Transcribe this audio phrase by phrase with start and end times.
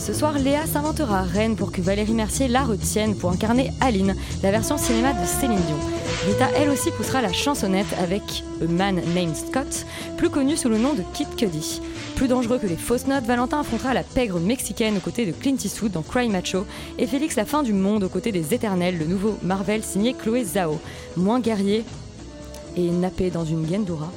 [0.00, 4.50] Ce soir, Léa s'inventera reine pour que Valérie Mercier la retienne pour incarner Aline, la
[4.50, 5.76] version cinéma de Céline Dion.
[6.26, 8.22] Rita, elle aussi, poussera la chansonnette avec
[8.62, 9.84] A Man Named Scott,
[10.16, 11.82] plus connu sous le nom de Kid Cudi.
[12.16, 15.56] Plus dangereux que les fausses notes, Valentin affrontera la pègre mexicaine aux côtés de Clint
[15.62, 16.64] Eastwood dans Cry Macho
[16.98, 20.44] et Félix la fin du monde aux côtés des Éternels, le nouveau Marvel signé Chloé
[20.44, 20.80] Zhao.
[21.18, 21.84] Moins guerrier
[22.74, 24.10] et nappé dans une Gendura,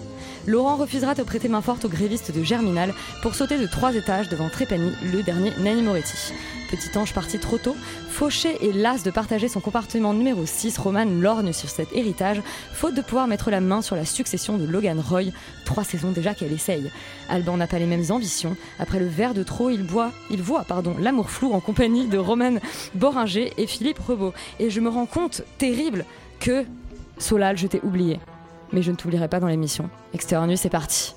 [0.46, 4.28] Laurent refusera de prêter main forte aux grévistes de Germinal pour sauter de trois étages
[4.28, 6.34] devant Trépani, le dernier Nanny Moretti.
[6.70, 7.76] Petit ange parti trop tôt,
[8.10, 12.42] fauché et las de partager son compartiment numéro 6, Roman lorgne sur cet héritage,
[12.74, 15.32] faute de pouvoir mettre la main sur la succession de Logan Roy,
[15.64, 16.92] trois saisons déjà qu'elle essaye.
[17.30, 18.58] Alban n'a pas les mêmes ambitions.
[18.80, 20.66] Après le verre de trop, il, boit, il voit
[21.00, 22.56] l'amour flou en compagnie de Roman
[22.96, 24.34] Boringer et Philippe Rebaud.
[24.60, 26.06] Et je me rends compte, terrible,
[26.40, 26.66] que
[27.18, 28.20] Solal, je t'ai oublié.
[28.74, 29.90] Mais je ne t'oublierai pas dans l'émission.
[30.14, 31.16] Extérieur nu, c'est parti.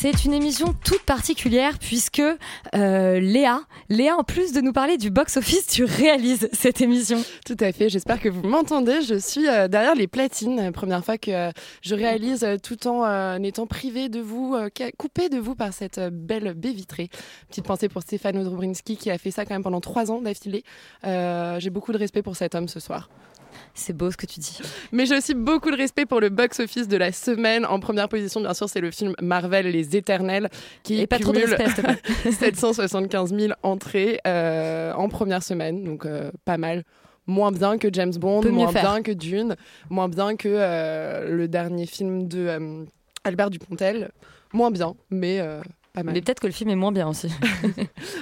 [0.00, 5.10] C'est une émission toute particulière puisque euh, Léa, Léa, en plus de nous parler du
[5.10, 7.20] box-office, tu réalises cette émission.
[7.44, 9.02] Tout à fait, j'espère que vous m'entendez.
[9.02, 11.50] Je suis euh, derrière les platines, euh, première fois que
[11.82, 14.56] je réalise tout en étant privée de vous,
[14.96, 17.10] coupée de vous par cette belle baie vitrée.
[17.48, 20.62] Petite pensée pour Stéphane Odrobrinski qui a fait ça quand même pendant trois ans d'affilée.
[21.02, 23.08] J'ai beaucoup de respect pour cet homme ce soir.
[23.78, 24.58] C'est beau ce que tu dis.
[24.90, 27.64] Mais j'ai aussi beaucoup de respect pour le box-office de la semaine.
[27.64, 30.50] En première position, bien sûr, c'est le film Marvel Les Éternels
[30.82, 32.32] qui Et pas trop de cumule respect, plaît.
[32.32, 36.82] 775 000 entrées euh, en première semaine, donc euh, pas mal.
[37.28, 39.54] Moins bien que James Bond, Peut moins bien que Dune,
[39.90, 42.84] moins bien que euh, le dernier film de euh,
[43.22, 44.10] Albert Dupontel.
[44.54, 45.60] Moins bien, mais euh,
[45.98, 46.14] pas mal.
[46.14, 47.30] Mais peut-être que le film est moins bien aussi.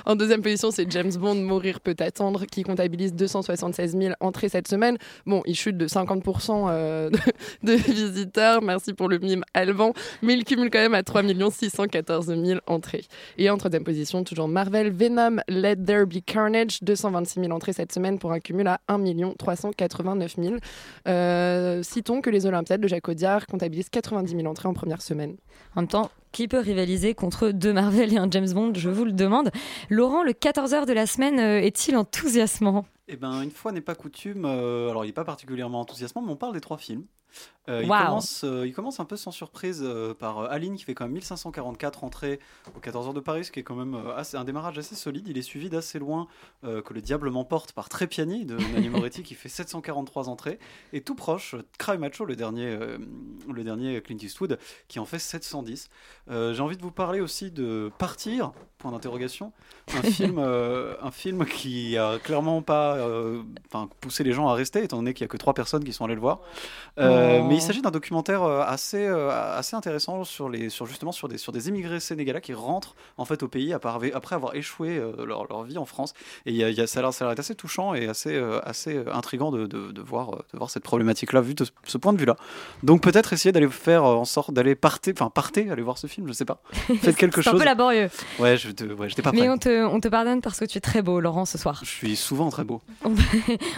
[0.06, 4.68] En deuxième position, c'est James Bond, Mourir peut attendre, qui comptabilise 276 000 entrées cette
[4.68, 4.98] semaine.
[5.26, 7.10] Bon, il chute de 50% euh,
[7.62, 9.92] de, de visiteurs, merci pour le mime Alban,
[10.22, 13.04] mais il cumule quand même à 3 614 000 entrées.
[13.38, 17.92] Et en troisième position, toujours Marvel, Venom, Let There Be Carnage, 226 000 entrées cette
[17.92, 19.02] semaine pour un cumul à 1
[19.38, 20.56] 389 000.
[21.08, 25.36] Euh, citons que les Olympiades de Jacques Audiard comptabilisent 90 000 entrées en première semaine.
[25.74, 29.06] En même temps, qui peut rivaliser contre deux Marvel et un James Bond Je vous
[29.06, 29.50] le demande.
[29.88, 32.84] Laurent, le 14h de la semaine euh, est-il enthousiasmant?
[33.08, 36.32] Eh ben, une fois n'est pas coutume, euh, alors il n'est pas particulièrement enthousiasmant, mais
[36.32, 37.04] on parle des trois films.
[37.68, 38.04] Euh, il, Waouh.
[38.06, 41.12] commence, euh, il commence un peu sans surprise euh, par Aline qui fait quand même
[41.12, 42.38] 1544 entrées
[42.74, 45.26] aux 14 heures de Paris, ce qui est quand même assez- un démarrage assez solide.
[45.28, 46.28] Il est suivi d'assez loin
[46.62, 50.58] que Le Diable m'emporte par Trépiani de Nanni Moretti qui fait 743 entrées.
[50.92, 52.78] Et tout proche, Cry Macho, le dernier,
[53.52, 55.90] le dernier Clint Eastwood, qui en fait 710.
[56.30, 59.52] Euh, J'ai envie de vous parler aussi de Partir, point d'interrogation.
[59.96, 63.42] Un film, euh, un film qui a clairement pas euh,
[64.00, 66.04] poussé les gens à rester, étant donné qu'il n'y a que trois personnes qui sont
[66.04, 66.40] allées le voir.
[66.98, 67.44] Euh, Oh.
[67.48, 71.38] Mais il s'agit d'un documentaire euh, assez, assez intéressant sur, les, sur justement sur des,
[71.38, 75.46] sur des immigrés sénégalais qui rentrent en fait au pays après, après avoir échoué leur,
[75.46, 76.14] leur vie en France.
[76.46, 79.66] Et y a, y a- ça a l'air assez touchant et assez, assez intriguant de,
[79.66, 82.36] de, de voir, de voir cette problématique-là vue de ce- point de vue-là.
[82.82, 86.26] Donc peut-être essayer d'aller faire en sorte d'aller parter, enfin partez, aller voir ce film,
[86.28, 86.60] je sais pas.
[86.72, 87.60] Faites quelque C'est un chose.
[87.60, 88.08] peu laborieux.
[88.38, 90.78] Ouais, je te- ouais, j'étais pas Mais on te, on te pardonne parce que tu
[90.78, 91.80] es très beau, Laurent, ce soir.
[91.82, 92.80] Je suis souvent très beau.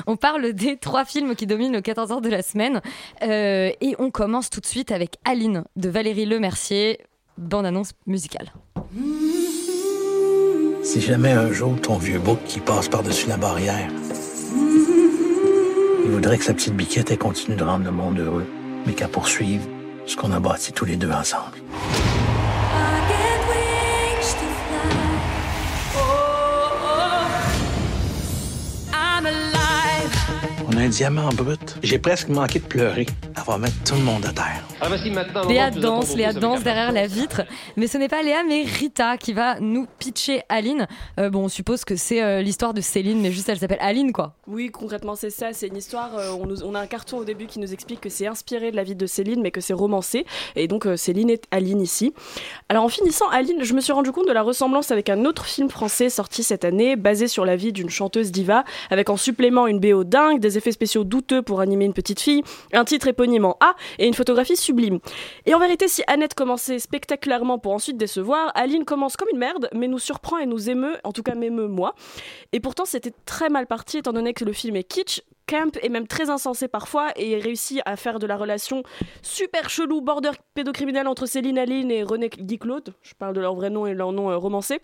[0.07, 2.83] On parle des trois films qui dominent le 14h de la semaine.
[3.23, 6.99] Euh, et on commence tout de suite avec Aline de Valérie Lemercier,
[7.39, 8.53] bande-annonce musicale.
[10.83, 13.89] Si jamais un jour ton vieux bouc qui passe par-dessus la barrière,
[16.05, 18.47] il voudrait que sa petite biquette elle continue de rendre le monde heureux,
[18.87, 19.61] mais qu'elle poursuive
[20.07, 21.59] ce qu'on a bâti tous les deux ensemble.
[30.71, 31.77] On a un diamant brut.
[31.83, 33.07] J'ai presque manqué de pleurer.
[33.37, 34.63] Elle va mettre tout le monde à terre.
[34.83, 35.43] Ah, voici maintenant.
[35.45, 37.43] le Léa danse, Léa danse derrière la vitre.
[37.77, 40.87] Mais ce n'est pas Léa, mais Rita qui va nous pitcher Aline.
[41.19, 44.13] Euh, bon, on suppose que c'est euh, l'histoire de Céline, mais juste elle s'appelle Aline,
[44.13, 44.35] quoi.
[44.47, 45.55] Oui, concrètement, c'est ça.
[45.55, 46.11] C'est une histoire.
[46.19, 48.71] euh, on, nous- on a un carton au début qui nous explique que c'est inspiré
[48.71, 50.27] de la vie de Céline, mais que c'est romancé.
[50.55, 52.13] Et donc, euh, Céline est Aline ici.
[52.69, 55.47] Alors, en finissant, Aline, je me suis rendu compte de la ressemblance avec un autre
[55.47, 59.67] film français sorti cette année, basé sur la vie d'une chanteuse diva, avec en supplément
[59.67, 63.47] une BO dingue, des effets spéciaux douteux pour animer une petite fille, un titre éponyme
[63.47, 64.99] en A et une photographie sublime.
[65.47, 69.69] Et en vérité, si Annette commençait spectaculairement pour ensuite décevoir, Aline commence comme une merde,
[69.73, 71.95] mais nous surprend et nous émeut, en tout cas m'émeut moi.
[72.53, 75.89] Et pourtant, c'était très mal parti, étant donné que le film est kitsch, camp et
[75.89, 78.83] même très insensé parfois, et réussit à faire de la relation
[79.23, 82.95] super chelou, border pédocriminel entre Céline Aline et René Guy Claude.
[83.03, 84.81] Je parle de leur vrai nom et leur nom euh, romancé.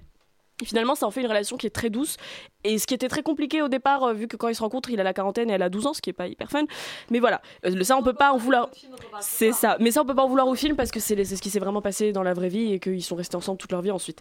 [0.62, 2.16] Et finalement, ça en fait une relation qui est très douce.
[2.62, 4.88] Et ce qui était très compliqué au départ, euh, vu que quand ils se rencontrent,
[4.90, 6.64] il a la quarantaine et elle a 12 ans, ce qui est pas hyper fun.
[7.10, 8.70] Mais voilà, Euh, ça on peut pas en vouloir.
[9.20, 9.76] C'est ça.
[9.80, 11.58] Mais ça on peut pas en vouloir au film parce que c'est ce qui s'est
[11.58, 14.20] vraiment passé dans la vraie vie et qu'ils sont restés ensemble toute leur vie ensuite.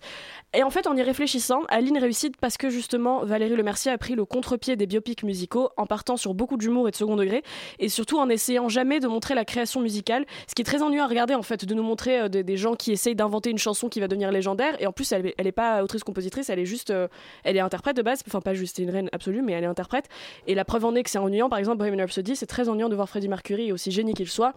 [0.54, 4.16] Et en fait, en y réfléchissant, Aline réussit parce que justement Valérie Lemercier a pris
[4.16, 7.44] le contre-pied des biopics musicaux en partant sur beaucoup d'humour et de second degré
[7.80, 11.04] et surtout en essayant jamais de montrer la création musicale, ce qui est très ennuyeux
[11.04, 13.90] à regarder en fait, de nous montrer euh, des, gens qui essayent d'inventer une chanson
[13.90, 15.82] qui va devenir légendaire et en plus elle, elle est pas
[16.50, 17.08] elle est juste, euh,
[17.44, 19.68] elle est interprète de base, enfin pas juste, c'est une reine absolue, mais elle est
[19.68, 20.10] interprète.
[20.48, 21.50] Et la preuve en est que c'est ennuyant.
[21.50, 24.54] Par exemple, Bohemian Rhapsody, c'est très ennuyant de voir Freddie Mercury, aussi génie qu'il soit,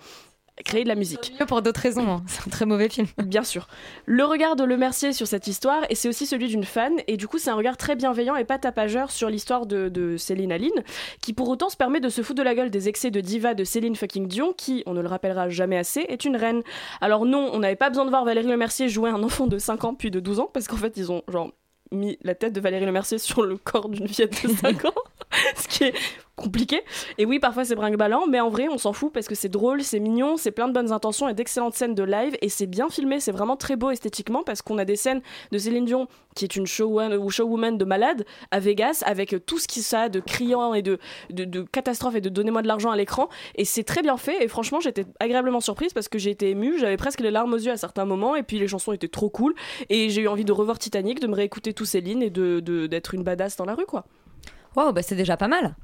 [0.64, 1.32] créer de la musique.
[1.46, 2.22] Pour d'autres raisons, hein.
[2.26, 3.06] c'est un très mauvais film.
[3.24, 3.68] Bien sûr.
[4.06, 7.16] Le regard de Le Mercier sur cette histoire, et c'est aussi celui d'une fan, et
[7.16, 10.52] du coup c'est un regard très bienveillant et pas tapageur sur l'histoire de, de Céline
[10.52, 10.82] Aline,
[11.20, 13.54] qui pour autant se permet de se foutre de la gueule des excès de diva
[13.54, 16.62] de Céline fucking Dion, qui, on ne le rappellera jamais assez, est une reine.
[17.00, 19.58] Alors non, on n'avait pas besoin de voir Valérie Le Mercier jouer un enfant de
[19.58, 21.52] 5 ans puis de 12 ans, parce qu'en fait ils ont genre
[21.92, 24.94] mis la tête de Valérie Le Mercier sur le corps d'une fillette de 5 ans,
[25.56, 25.94] ce qui est
[26.36, 26.82] compliqué.
[27.18, 29.82] Et oui, parfois c'est brinque-ballant, mais en vrai, on s'en fout parce que c'est drôle,
[29.82, 32.88] c'est mignon, c'est plein de bonnes intentions et d'excellentes scènes de live, et c'est bien
[32.90, 36.44] filmé, c'est vraiment très beau esthétiquement parce qu'on a des scènes de Céline Dion, qui
[36.44, 40.74] est une showwoman, ou de malade, à Vegas, avec tout ce qui ça de criant
[40.74, 40.98] et de,
[41.30, 44.80] de, et de donnez-moi de l'argent à l'écran, et c'est très bien fait, et franchement,
[44.80, 47.76] j'étais agréablement surprise parce que j'ai été émue, j'avais presque les larmes aux yeux à
[47.76, 49.54] certains moments, et puis les chansons étaient trop cool,
[49.88, 52.86] et j'ai eu envie de revoir Titanic, de me réécouter tous Céline et de de-
[52.86, 54.04] d'être une badass dans la rue, quoi.
[54.76, 55.74] Waouh, bah c'est déjà pas mal.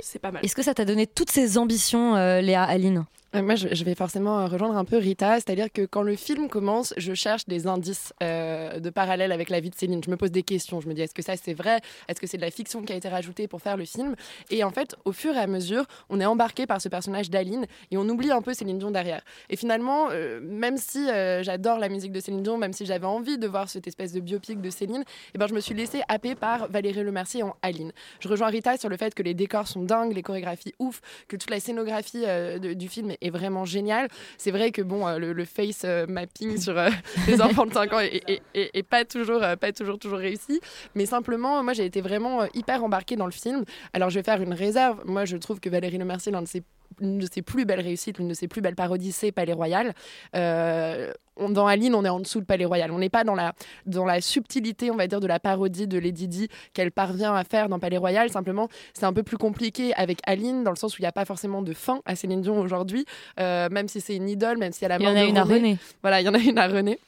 [0.00, 0.44] C'est pas mal.
[0.44, 3.04] Est-ce que ça t'a donné toutes ces ambitions, euh, Léa Aline?
[3.32, 6.92] Moi, je, vais forcément euh, rejoindre un peu Rita, c'est-à-dire que quand le film commence,
[6.96, 10.02] je cherche des indices euh, de parallèle avec la vie de Céline.
[10.04, 10.80] Je me pose des questions.
[10.80, 11.80] Je me dis, est-ce que ça c'est vrai?
[12.08, 14.16] Est-ce que c'est de la fiction qui a été rajoutée pour faire le film?
[14.50, 17.66] Et en fait, au fur et à mesure, on est embarqué par ce personnage d'Aline
[17.92, 19.22] et on oublie un peu Céline Dion derrière.
[19.48, 23.06] Et finalement, euh, même si euh, j'adore la musique de Céline Dion, même si j'avais
[23.06, 25.04] envie de voir cette espèce de biopic de Céline,
[25.34, 27.92] eh ben, je me suis laissée happer par Valérie Lemercier en Aline.
[28.18, 31.36] Je rejoins Rita sur le fait que les décors sont dingues, les chorégraphies ouf, que
[31.36, 34.08] toute la scénographie euh, du film est vraiment géniale.
[34.38, 36.88] C'est vrai que bon, euh, le, face euh, mapping sur euh,
[37.26, 40.58] les enfants de 5 ans est, est- est- est pas toujours, pas toujours, toujours réussi.
[40.94, 43.64] Mais simplement, moi, j'ai été vraiment hyper embarquée dans le film.
[43.92, 45.02] Alors, je vais faire une réserve.
[45.04, 46.62] Moi, je trouve que Valérie Lemercier, l'un de ses
[47.00, 49.94] l'une de ses plus belles réussites, l'une de ses plus belles parodies, c'est Palais Royal.
[50.36, 52.90] Euh, on- dans Aline, on est en dessous de Palais Royal.
[52.90, 53.54] On n'est pas dans la,
[53.86, 57.44] dans la subtilité, on va dire, de la parodie de Lady Di qu'elle parvient à
[57.44, 58.28] faire dans Palais Royal.
[58.30, 61.12] Simplement, c'est un peu plus compliqué avec Aline, dans le sens où il n'y a
[61.12, 63.04] pas forcément de fin à Céline Dion aujourd'hui,
[63.38, 65.38] euh, même si c'est une idole, même si elle a Il y en a une
[65.38, 65.78] à René.
[66.02, 66.98] Voilà, il y en a une à René.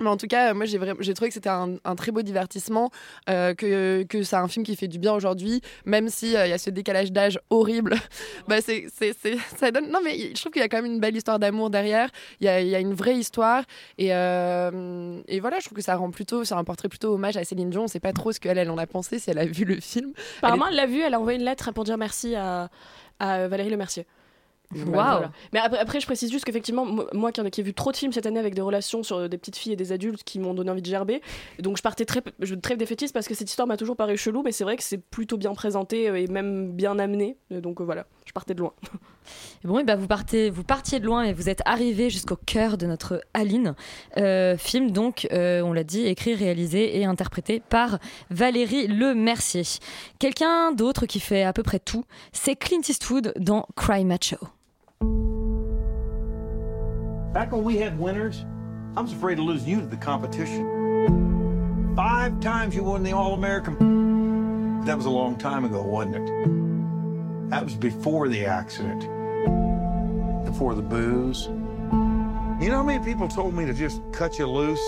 [0.00, 0.78] Mais en tout cas, moi, j'ai
[1.14, 2.90] trouvé que c'était un, un très beau divertissement,
[3.28, 6.58] euh, que, que c'est un film qui fait du bien aujourd'hui, même s'il y a
[6.58, 7.96] ce décalage d'âge horrible.
[8.48, 9.90] bah, c'est, c'est, c'est- ça donne...
[9.90, 12.10] Non, mais je trouve qu'il y a quand même une belle histoire d'amour derrière.
[12.40, 13.64] Il y a, il y a une vraie histoire.
[13.98, 17.36] Et, euh, et voilà, je trouve que ça rend plutôt, c'est un portrait plutôt hommage
[17.36, 17.84] à Céline Dion.
[17.84, 19.80] On sait pas trop ce qu'elle elle en a pensé, si elle a vu le
[19.80, 20.12] film.
[20.38, 22.68] Apparemment, elle l'a vu, elle a envoyé une lettre pour dire merci à,
[23.18, 23.76] à Valérie Le
[24.74, 24.84] Waouh.
[24.92, 25.32] Voilà.
[25.52, 27.90] Mais après, après, je précise juste qu'effectivement, mo- moi qui, ai- qui ai vu trop
[27.90, 30.38] de films cette année avec des relations sur des petites filles et des adultes qui
[30.38, 31.22] m'ont donné envie de gerber,
[31.58, 34.52] donc je partais très, je défaitiste parce que cette histoire m'a toujours paru chelou, mais
[34.52, 37.38] c'est vrai que c'est plutôt bien présenté euh, et même bien amené.
[37.52, 38.72] Euh, Donc euh, voilà, je partais de loin.
[39.64, 42.36] Et Bon, et bah vous, partez, vous partiez de loin et vous êtes arrivé jusqu'au
[42.36, 43.74] cœur de notre Aline.
[44.16, 47.98] Euh, film, donc, euh, on l'a dit, écrit, réalisé et interprété par
[48.30, 49.64] Valérie Le Mercier.
[50.18, 54.36] Quelqu'un d'autre qui fait à peu près tout, c'est Clint Eastwood dans Cry Macho.
[57.32, 58.44] Back when we had winners,
[58.96, 61.94] I was afraid to lose you to the competition.
[61.94, 63.76] Five times you won the All American.
[64.86, 67.50] That was a long time ago, wasn't it?
[67.50, 69.00] That was before the accident,
[70.46, 71.48] before the booze.
[72.60, 74.80] You know how many people told me to just cut you loose?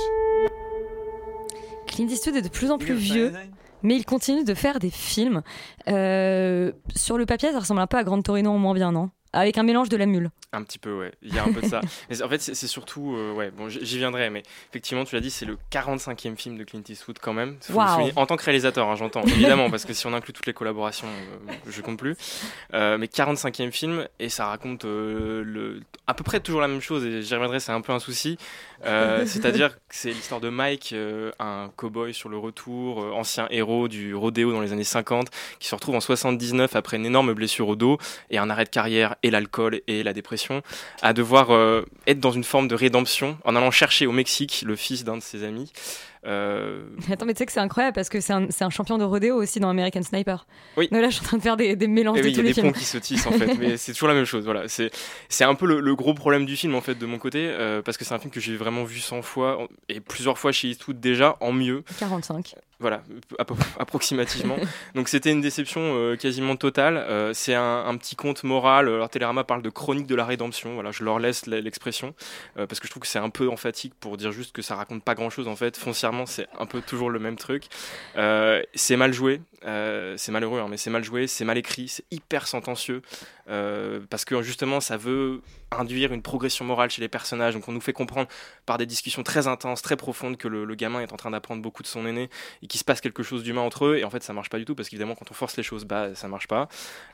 [1.89, 3.33] Clint Eastwood est de plus en plus vieux.
[3.83, 5.43] mais il continue de faire des films.
[5.89, 9.11] Euh, sur le papier, ça ressemble un peu à Grand Torino en moins bien, non?
[9.33, 10.31] Avec un mélange de la mule.
[10.53, 11.13] Un petit peu, ouais.
[11.23, 11.81] Il y a un peu de ça.
[12.11, 13.15] Mais en fait, c'est surtout.
[13.15, 16.65] euh, ouais, bon, j'y viendrai, mais effectivement, tu l'as dit, c'est le 45e film de
[16.65, 17.57] Clint Eastwood quand même.
[18.17, 21.07] En tant que réalisateur, hein, j'entends, évidemment, parce que si on inclut toutes les collaborations,
[21.07, 22.17] euh, je compte plus.
[22.75, 27.05] Euh, mais 45e film, et ça raconte le, à peu près toujours la même chose,
[27.05, 28.37] et j'y reviendrai, c'est un peu un souci.
[29.27, 30.95] C'est-à-dire que c'est l'histoire de Mike,
[31.39, 35.29] un cow-boy sur le retour, ancien héros du rodéo dans les années 50,
[35.59, 37.99] qui se retrouve en 79 après une énorme blessure au dos
[38.31, 40.40] et un arrêt de carrière et l'alcool et la dépression,
[41.03, 44.77] à devoir euh, être dans une forme de rédemption en allant chercher au Mexique le
[44.77, 45.73] fils d'un de ses amis.
[46.27, 49.37] Euh, Attends, mais tu sais que c'est incroyable parce que c'est un, champion de rodéo
[49.37, 50.47] aussi dans American Sniper.
[50.77, 50.89] Oui.
[50.91, 52.37] Donc là, je suis en train de faire des, des mélanges Eh de oui, il
[52.47, 54.45] y a des ponts qui se tissent en fait, mais c'est toujours la même chose.
[54.45, 54.91] Voilà, c'est
[55.29, 57.81] c'est un peu le, le gros problème du film en fait de mon côté, euh,
[57.83, 60.69] parce que c'est un film que j'ai vraiment vu 100 fois et plusieurs fois chez
[60.69, 61.83] Eastwood déjà en mieux.
[61.99, 62.55] 45.
[62.81, 63.03] Voilà,
[63.39, 64.57] appro- approximativement.
[64.95, 66.97] Donc c'était une déception euh, quasiment totale.
[66.97, 68.89] Euh, c'est un, un petit conte moral.
[68.89, 70.75] Alors Télérama parle de chronique de la rédemption.
[70.75, 72.15] Voilà, je leur laisse l'expression
[72.57, 75.03] parce que je trouve que c'est un peu emphatique pour dire juste que ça raconte
[75.03, 75.77] pas grand-chose en fait.
[75.77, 77.65] Foncièrement, c'est un peu toujours le même truc.
[78.17, 79.41] Euh, c'est mal joué.
[79.67, 83.03] Euh, c'est malheureux, hein, mais c'est mal joué, c'est mal écrit, c'est hyper sentencieux
[83.51, 87.53] euh, parce que justement ça veut induire une progression morale chez les personnages.
[87.53, 88.29] Donc on nous fait comprendre
[88.65, 91.83] par des discussions très intenses, très profondes que le, gamin est en train d'apprendre beaucoup
[91.83, 92.31] de son aîné
[92.63, 93.99] et qu'il se passe quelque chose d'humain entre eux.
[93.99, 95.85] Et en fait ça marche pas du tout parce qu'évidemment quand on force les choses,
[95.85, 96.69] bah ça marche pas.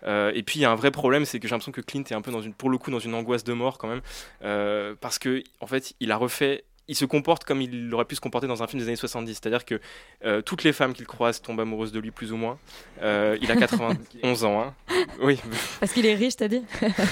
[0.07, 2.15] Et puis il y a un vrai problème, c'est que j'ai l'impression que Clint est
[2.15, 5.19] un peu dans une, pour le coup dans une angoisse de mort quand même parce
[5.19, 8.47] que en fait il a refait il se comporte comme il aurait pu se comporter
[8.47, 9.33] dans un film des années 70.
[9.35, 9.81] C'est-à-dire que
[10.25, 12.59] euh, toutes les femmes qu'il croise tombent amoureuses de lui, plus ou moins.
[13.03, 14.61] Euh, il a 91 ans.
[14.63, 14.95] Hein.
[15.21, 15.41] Oui,
[15.81, 16.63] Parce qu'il est riche, t'as dit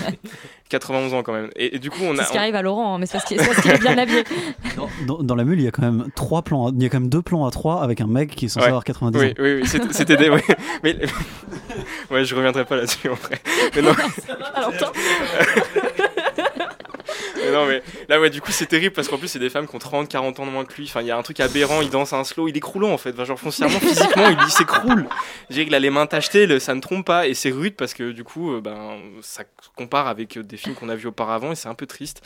[0.69, 1.51] 91 ans quand même.
[1.57, 3.25] Et, et du coup, on C'est ce qui arrive à Laurent, hein, mais c'est parce
[3.27, 4.25] qu'il est bien habillé.
[5.07, 6.71] Dans, dans la mule, il y a quand même trois plans.
[6.71, 8.65] Il y a quand même deux plans à trois avec un mec qui est censé
[8.65, 8.69] Ouais.
[8.69, 9.33] avoir 90 oui, ans.
[9.39, 10.31] Oui, oui, c'était- c'était des.
[10.31, 10.43] ouais.
[10.83, 10.97] Mais,
[12.11, 13.41] ouais, je reviendrai pas là-dessus en vrai.
[13.77, 13.93] Mais non.
[13.95, 15.63] Mais
[17.55, 19.75] non, mais là, ouais, du coup, c'est terrible parce qu'en plus, c'est des femmes qui
[19.75, 20.85] ont 30, 40 ans de moins que lui.
[20.85, 22.99] Enfin, il y a un truc aberrant, il danse un slow, il est croulant en
[22.99, 23.11] fait.
[23.13, 25.07] Enfin, genre, foncièrement, physiquement, il, il s'écroule.
[25.49, 27.75] Je dirais qu'il a les mains tachetées, le- ça ne trompe pas et c'est rude
[27.77, 29.45] parce que du coup, euh, ben, ça
[29.77, 32.23] compare avec euh, des films qu'on a vus auparavant et c'est un peu triste.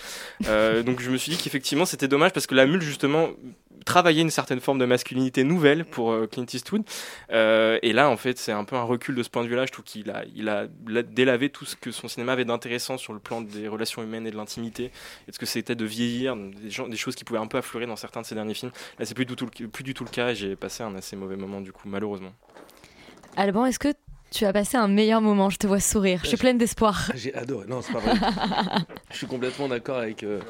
[0.46, 3.28] Euh, donc, je me suis dit qu'effectivement, c'était dommage parce que la mule, justement,
[3.88, 6.82] travaillait une certaine forme de masculinité nouvelle pour euh, Clint Eastwood.
[7.32, 9.64] Euh, et là, en fait, c'est un peu un recul de ce point de vue-là.
[9.64, 10.66] Je trouve qu'il a,
[11.02, 14.30] délavé tout ce que son cinéma avait d'intéressant sur le plan des relations humaines et
[14.30, 14.84] de l'intimité,
[15.26, 17.96] et de ce que c'était de vieillir, des choses qui pouvaient un peu affleurer dans
[17.96, 18.72] certains de ses derniers films.
[18.98, 20.94] Là, c'est plus du tout, le- plus du tout le cas, et j'ai passé un
[20.94, 22.34] assez mauvais moment, du coup, malheureusement.
[23.36, 23.94] Alban, est-ce que
[24.30, 26.20] tu as passé un meilleur moment Je te vois sourire.
[26.22, 27.10] Je suis pleine d'espoir.
[27.14, 27.66] J'ai adoré.
[27.68, 28.14] Non, c'est pas vrai.
[29.10, 30.22] je suis complètement d'accord avec.
[30.22, 30.40] euh,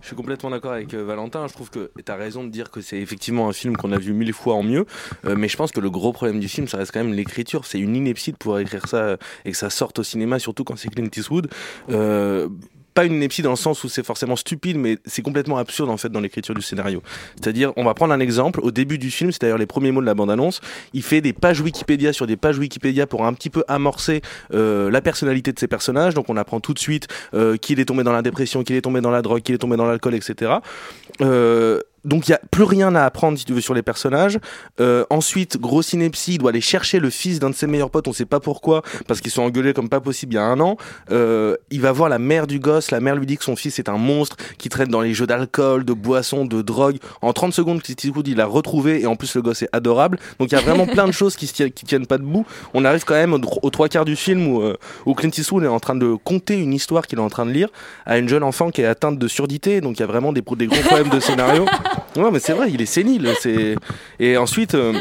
[0.00, 1.46] je suis complètement d'accord avec euh, Valentin.
[1.48, 3.98] Je trouve que tu as raison de dire que c'est effectivement un film qu'on a
[3.98, 4.86] vu mille fois en mieux.
[5.24, 7.64] Euh, mais je pense que le gros problème du film, ça reste quand même l'écriture.
[7.64, 10.76] C'est une ineptie de pouvoir écrire ça et que ça sorte au cinéma, surtout quand
[10.76, 11.48] c'est Clint Eastwood.
[12.94, 15.96] Pas une ineptie dans le sens où c'est forcément stupide, mais c'est complètement absurde en
[15.96, 17.02] fait dans l'écriture du scénario.
[17.36, 18.60] C'est-à-dire, on va prendre un exemple.
[18.62, 20.60] Au début du film, c'est d'ailleurs les premiers mots de la bande-annonce.
[20.92, 24.22] Il fait des pages Wikipédia sur des pages Wikipédia pour un petit peu amorcer
[24.52, 26.14] euh, la personnalité de ses personnages.
[26.14, 28.82] Donc, on apprend tout de suite euh, qu'il est tombé dans la dépression, qu'il est
[28.82, 30.52] tombé dans la drogue, qu'il est tombé dans l'alcool, etc.
[31.20, 34.38] Euh, donc il y a plus rien à apprendre si tu veux sur les personnages.
[34.80, 38.08] Euh, ensuite, grosse ineptie, il doit aller chercher le fils d'un de ses meilleurs potes,
[38.08, 40.60] on sait pas pourquoi, parce qu'ils sont engueulés comme pas possible il y a un
[40.60, 40.76] an.
[41.10, 43.78] Euh, il va voir la mère du gosse, la mère lui dit que son fils
[43.78, 46.98] est un monstre qui traite dans les jeux d'alcool, de boissons, de drogue.
[47.22, 50.18] En 30 secondes, Clint Eastwood il l'a retrouvé et en plus le gosse est adorable.
[50.38, 52.44] Donc il y a vraiment plein de choses qui, tiennent, qui tiennent pas debout.
[52.74, 55.64] On arrive quand même aux, aux trois quarts du film où, euh, où Clint Eastwood
[55.64, 57.68] est en train de conter une histoire qu'il est en train de lire
[58.04, 59.80] à une jeune enfant qui est atteinte de surdité.
[59.80, 61.64] Donc il y a vraiment des, des gros problèmes de scénario.
[62.16, 63.28] Ouais, mais c'est vrai, il est sénile.
[63.40, 63.76] C'est
[64.20, 64.74] et ensuite.
[64.74, 64.92] euh,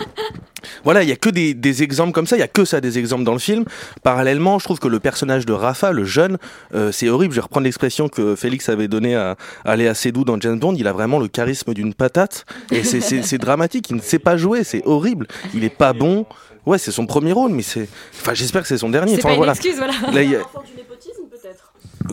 [0.84, 2.80] voilà, il y a que des, des exemples comme ça, il y a que ça
[2.82, 3.66] des exemples dans le film.
[4.02, 6.38] Parallèlement, je trouve que le personnage de Rafa, le jeune,
[6.74, 7.34] euh, c'est horrible.
[7.34, 9.36] Je vais reprendre l'expression que Félix avait donnée à,
[9.66, 10.76] à Léa Seydoux dans James Bond.
[10.78, 13.90] Il a vraiment le charisme d'une patate et c'est- c'est c'est dramatique.
[13.90, 15.28] Il ne sait pas jouer, c'est horrible.
[15.54, 16.26] Il est pas bon.
[16.66, 17.90] Ouais, c'est son premier rôle, mais c'est.
[18.22, 19.16] Enfin, j'espère que c'est son dernier.
[19.16, 19.52] C'est Enfin, pas une voilà.
[19.52, 19.94] excuse, voilà.
[20.14, 21.23] Là, il y a- Ce-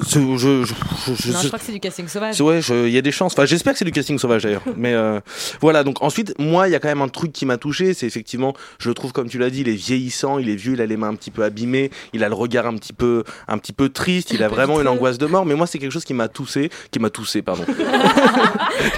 [0.09, 2.41] je, je, je- Non, je- je crois que c'est du casting sauvage.
[2.41, 3.33] Ouais, il y a des chances.
[3.33, 4.63] Enfin, j'espère que c'est du casting sauvage d'ailleurs.
[4.77, 5.21] Mais euh,
[5.61, 5.85] voilà.
[5.85, 7.95] Donc ensuite, moi, il y a quand même un truc qui m'a touché.
[7.95, 10.75] C'est effectivement, je le trouve comme tu l'as dit, il est vieillissant, il est vieux,
[10.75, 13.25] il a les mains un petit peu abîmées, il a le regard un petit peu,
[13.49, 14.31] un petit peu triste.
[14.33, 15.45] Il a vraiment une angoisse de mort.
[15.47, 17.65] Mais moi, c'est quelque chose qui m'a toussé, qui m'a toussé, pardon.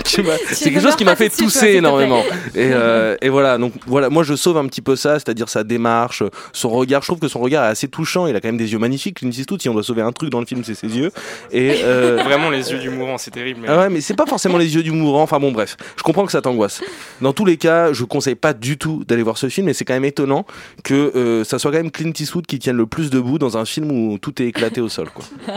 [0.05, 2.23] C'est quelque chose qui m'a fait tousser énormément.
[2.55, 3.59] Et, euh, et voilà.
[3.59, 6.23] Donc voilà, moi, je sauve un petit peu ça, c'est-à-dire sa démarche,
[6.53, 7.03] son regard.
[7.03, 8.27] Je trouve que son regard est assez touchant.
[8.27, 9.19] Il a quand même des yeux magnifiques.
[9.19, 11.13] Clint Eastwood, si on doit sauver un truc dans le film, c'est ses yeux.
[11.51, 13.61] Et euh, Vraiment, les yeux du mourant, c'est terrible.
[13.63, 13.69] Mais...
[13.69, 15.23] ah ouais, mais c'est pas forcément les yeux du mourant.
[15.23, 16.83] Enfin bon, bref, je comprends que ça t'angoisse.
[17.21, 19.85] Dans tous les cas, je conseille pas du tout d'aller voir ce film et c'est
[19.85, 20.45] quand même étonnant
[20.85, 23.65] que euh, ça soit quand même Clint Eastwood qui tienne le plus debout dans un
[23.65, 25.09] film où tout est éclaté au sol.
[25.11, 25.25] Quoi.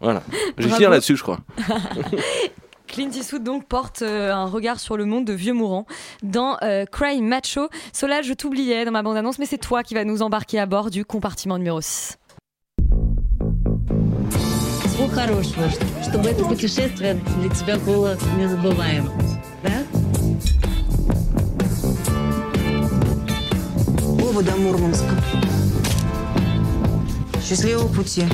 [0.00, 0.22] Voilà.
[0.58, 1.38] Je vais finir là-dessus, je crois.
[2.86, 5.86] Clint Eastwood donc porte euh, un regard sur le monde de vieux mourants
[6.22, 7.68] dans euh, Cry Macho.
[7.92, 10.90] Solal, je t'oubliais dans ma bande-annonce, mais c'est toi qui vas nous embarquer à bord
[10.90, 12.18] du compartiment numéro 6.
[15.06, 15.70] Всего хорошего,
[16.02, 19.12] чтобы это путешествие для тебя было незабываемым.
[19.62, 19.84] Да?
[24.04, 25.06] Оба до Мурманска.
[27.40, 28.24] Счастливого пути.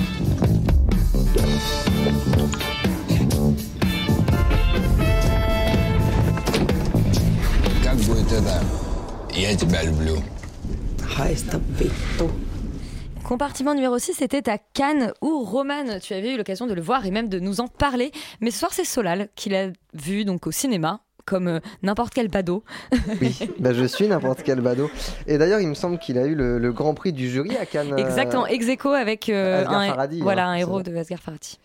[7.84, 8.62] Как будет это
[9.34, 10.22] «Я тебя люблю»?
[13.32, 17.06] Compartiment numéro 6, c'était à Cannes où Roman, tu avais eu l'occasion de le voir
[17.06, 18.12] et même de nous en parler.
[18.42, 22.28] Mais ce soir, c'est Solal qui l'a vu donc au cinéma, comme euh, n'importe quel
[22.28, 22.62] badaud.
[23.22, 24.90] Oui, bah, je suis n'importe quel badaud.
[25.26, 27.64] Et d'ailleurs, il me semble qu'il a eu le, le grand prix du jury à
[27.64, 27.94] Cannes.
[27.94, 31.58] euh, Exactement, ex aequo avec euh, un, Farhadi, voilà, hein, un héros de Asghar Farhadi.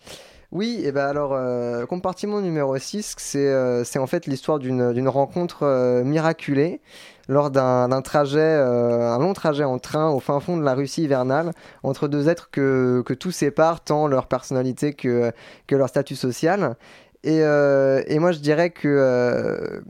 [0.50, 5.08] Oui, et ben alors, euh, compartiment numéro 6, c'est euh, en fait l'histoire d'une d'une
[5.10, 6.80] rencontre euh, miraculée
[7.28, 11.04] lors d'un trajet, euh, un long trajet en train au fin fond de la Russie
[11.04, 15.30] hivernale, entre deux êtres que, que tout sépare, tant leur personnalité que,
[15.66, 16.76] que leur statut social.
[17.24, 19.80] Et, euh, et moi, je dirais que euh,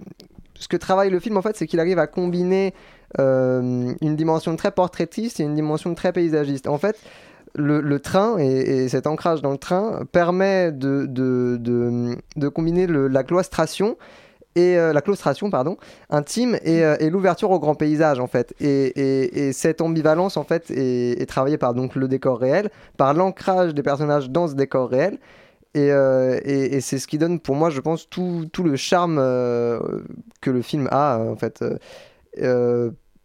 [0.54, 2.74] ce que travaille le film, en fait, c'est qu'il arrive à combiner
[3.18, 6.68] une dimension très portraitiste et une dimension très paysagiste.
[6.68, 6.98] En fait,
[7.54, 12.86] le, train et, et cet ancrage dans le train permet de, de, de, de combiner
[12.86, 13.96] la claustration
[14.62, 15.76] et euh, la claustration pardon
[16.10, 18.54] intime et, euh, et l'ouverture au grand paysage en fait.
[18.60, 22.70] Et, et- et cette ambivalence en fait est, est travaillée par donc le décor réel
[22.96, 25.18] par l'ancrage des personnages dans ce décor réel.
[25.74, 26.40] Et, euh,
[26.80, 29.16] c'est ce qui donne pour moi je pense tout, tout le charme
[30.40, 31.62] que le film a en fait.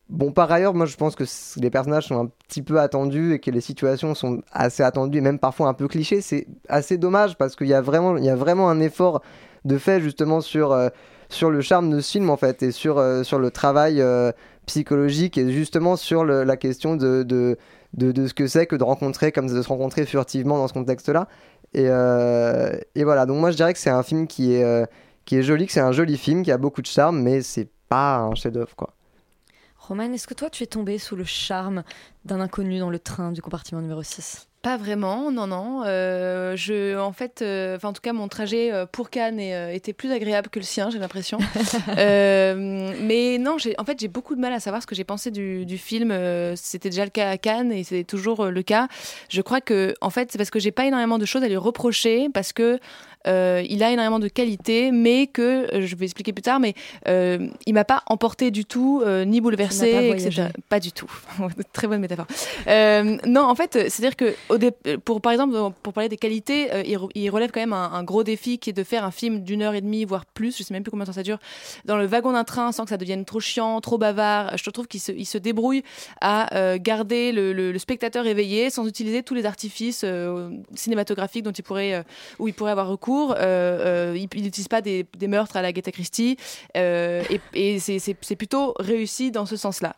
[0.10, 1.24] Bon, par ailleurs, moi je pense que
[1.60, 5.22] les personnages sont un petit peu attendus et que les situations sont assez attendues et
[5.22, 6.22] même parfois un peu clichés.
[6.22, 9.24] C'est assez dommage parce qu'il y, a vraiment- il y a vraiment un effort
[9.66, 10.90] de fait justement sur, euh,
[11.34, 14.32] sur le charme de ce film en fait et sur, euh, sur le travail euh,
[14.66, 17.58] psychologique et justement sur la question de, de,
[17.94, 21.28] de, ce que c'est que de rencontrer, comme de se rencontrer furtivement dans ce contexte-là.
[21.74, 24.88] Et, euh, et voilà, donc moi je dirais que c'est un film qui est,
[25.26, 27.68] qui est joli, que c'est un joli film, qui a beaucoup de charme, mais c'est
[27.90, 28.94] pas un chef-d'œuvre quoi.
[29.78, 31.84] Roman, est-ce que toi tu es tombé sous le charme
[32.24, 35.84] d'un inconnu dans le train du compartiment numéro 6 Pas vraiment, non, non.
[35.86, 39.92] Euh, je, en fait, euh, en tout cas, mon trajet euh, pour Cannes est, était
[39.92, 41.38] plus agréable que le sien, j'ai l'impression.
[41.98, 45.04] Euh, mais non, j'ai, en fait, j'ai beaucoup de mal à savoir ce que j'ai
[45.04, 46.14] pensé du, du film.
[46.56, 48.88] C'était déjà le cas à Cannes et c'est toujours le cas.
[49.30, 51.58] Je crois que, en fait, c'est parce que j'ai pas énormément de choses à lui
[51.58, 52.80] reprocher, parce que
[53.28, 55.42] euh, il a énormément de qualités, mais que
[55.74, 56.74] euh, je vais expliquer plus tard, mais
[57.08, 60.30] euh, il m'a pas emporté du tout, euh, ni bouleversé, pas etc.
[60.70, 61.12] Pas du tout.
[61.74, 62.28] Très bonne métaphore.
[63.28, 64.58] Non, en fait, c'est-à-dire que au
[65.06, 68.04] pour par exemple pour parler des qualités, il, re- il relève quand même un, un
[68.04, 70.64] gros défi qui est de faire un film d'une heure et demie voire plus, je
[70.64, 71.40] sais même plus combien de temps ça dure,
[71.86, 74.58] dans le wagon d'un train sans que ça devienne trop chiant, trop bavard.
[74.58, 75.84] Je trouve qu'il se, il se débrouille
[76.22, 80.04] à garder le, le- le spectateur éveillé sans utiliser tous les artifices
[80.76, 82.04] cinématographiques dont il pourrait
[82.40, 83.13] où il pourrait avoir recours.
[83.32, 86.38] Euh, euh, il il n'utilise pas des, des meurtres à la Agatha Christie
[86.78, 89.96] euh, et, et c'est- plutôt réussi dans ce sens-là.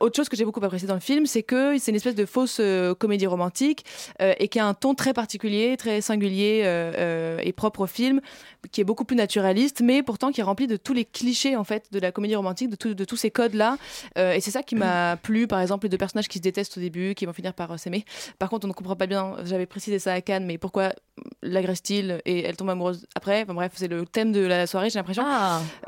[0.00, 2.24] Autre chose que j'ai beaucoup apprécié dans le film, c'est que c'est une espèce de
[2.26, 2.60] fausse
[2.98, 3.84] comédie romantique
[4.18, 6.64] et qui a un ton très particulier, très singulier
[7.42, 8.20] et propre au film,
[8.72, 11.64] qui est beaucoup plus naturaliste, mais pourtant qui est rempli de tous les clichés en
[11.64, 13.76] fait de la comédie romantique, de, tout- de tous ces codes-là.
[14.16, 16.80] Et c'est ça qui m'a plu, par exemple, les deux personnages qui se détestent au
[16.80, 18.04] début, qui vont finir par s'aimer.
[18.38, 19.36] Par contre, on ne comprend pas bien.
[19.44, 20.92] J'avais précisé ça à Cannes, mais pourquoi
[21.42, 24.98] l'agresse-t-il et elle tombe amoureuse après Enfin bref, c'est le thème de la soirée, j'ai
[24.98, 25.24] l'impression.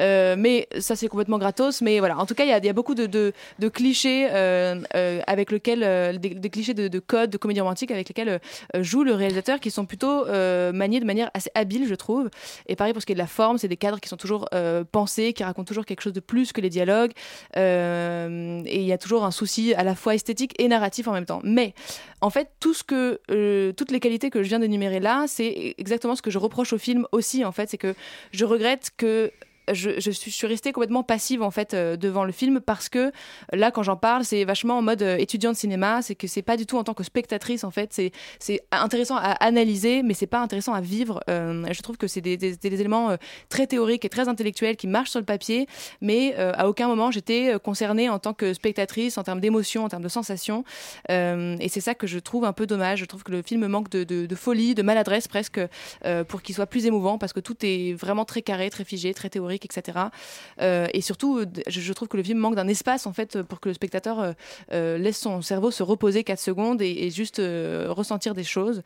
[0.00, 1.80] Euh, mais ça, c'est complètement gratos.
[1.82, 3.68] Mais voilà, en tout cas, il y a, il y a beaucoup de, de- de
[3.68, 8.08] clichés euh, euh, avec lesquels, des, des clichés de, de codes, de comédie romantique avec
[8.08, 8.40] lesquels
[8.80, 10.24] joue le réalisateur, qui sont plutôt
[10.72, 12.28] maniés de manière assez habile, je trouve.
[12.66, 14.48] Et pareil pour ce qui est de la forme, c'est des cadres qui sont toujours
[14.90, 17.12] pensés, qui racontent toujours quelque chose de plus que les dialogues.
[17.56, 21.26] Et il y a toujours un souci à la fois esthétique et narratif en même
[21.26, 21.40] temps.
[21.44, 21.74] Mais
[22.22, 25.74] en fait, tout ce que, euh, toutes les qualités que je viens d'énumérer là, c'est
[25.76, 27.44] exactement ce que je reproche au film aussi.
[27.44, 27.94] En fait, c'est que
[28.30, 29.32] je regrette que
[29.72, 33.12] je, suis, restée complètement passive en fait euh, devant le film parce que
[33.52, 36.42] là quand j'en parle c'est vachement en mode euh, étudiant de cinéma c'est que c'est
[36.42, 38.00] pas du tout en tant que spectatrice en fait
[38.38, 42.20] c'est intéressant à analyser mais c'est pas intéressant à vivre Euh, je trouve que c'est
[42.20, 43.16] des, éléments euh,
[43.48, 45.66] très théoriques et très intellectuels qui marchent sur le papier
[46.00, 49.84] mais euh, à aucun moment j'étais euh, concernée en tant que spectatrice en termes d'émotion
[49.84, 50.64] en termes de sensations
[51.10, 53.00] Euh, et c'est ça que je trouve un peu dommage.
[53.00, 55.60] Je trouve que le film manque de, de- folie de maladresse presque
[56.04, 59.12] euh, pour qu'il soit plus émouvant parce que tout est vraiment très carré très figé
[59.14, 59.98] très théorique etc.
[60.60, 63.60] Euh, et surtout, euh, je, trouve que le film manque d'un espace en fait pour
[63.60, 64.34] que le spectateur
[64.72, 67.42] euh, laisse son cerveau se reposer 4 secondes et, juste
[67.88, 68.82] ressentir des choses.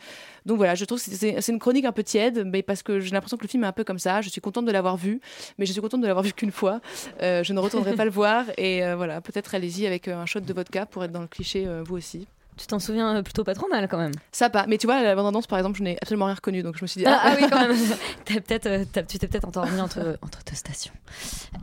[0.47, 3.11] Donc voilà, je trouve que c'est- une chronique un peu tiède, mais parce que j'ai
[3.11, 4.21] l'impression que le film est un peu comme ça.
[4.21, 5.21] Je suis contente de l'avoir vu,
[5.59, 6.81] mais je suis contente de l'avoir vu qu'une fois.
[7.21, 8.47] Je ne retournerai pas le voir.
[8.59, 11.97] Et voilà, peut-être allez-y avec un shot de vodka pour être dans le cliché vous
[11.97, 12.27] aussi.
[12.59, 14.13] Tu t'en souviens euh, plutôt pas trop mal quand même.
[14.33, 14.67] Ça pas.
[14.67, 16.87] Mais tu vois, la bande-annonce par exemple, je n'ai absolument rien reconnu, donc je me
[16.87, 17.07] suis dit.
[17.07, 17.77] Ah, ah oui, quand même.
[18.25, 20.93] T'as peut-être, euh, t'as- tu t'es peut-être endormi entre, entre deux stations.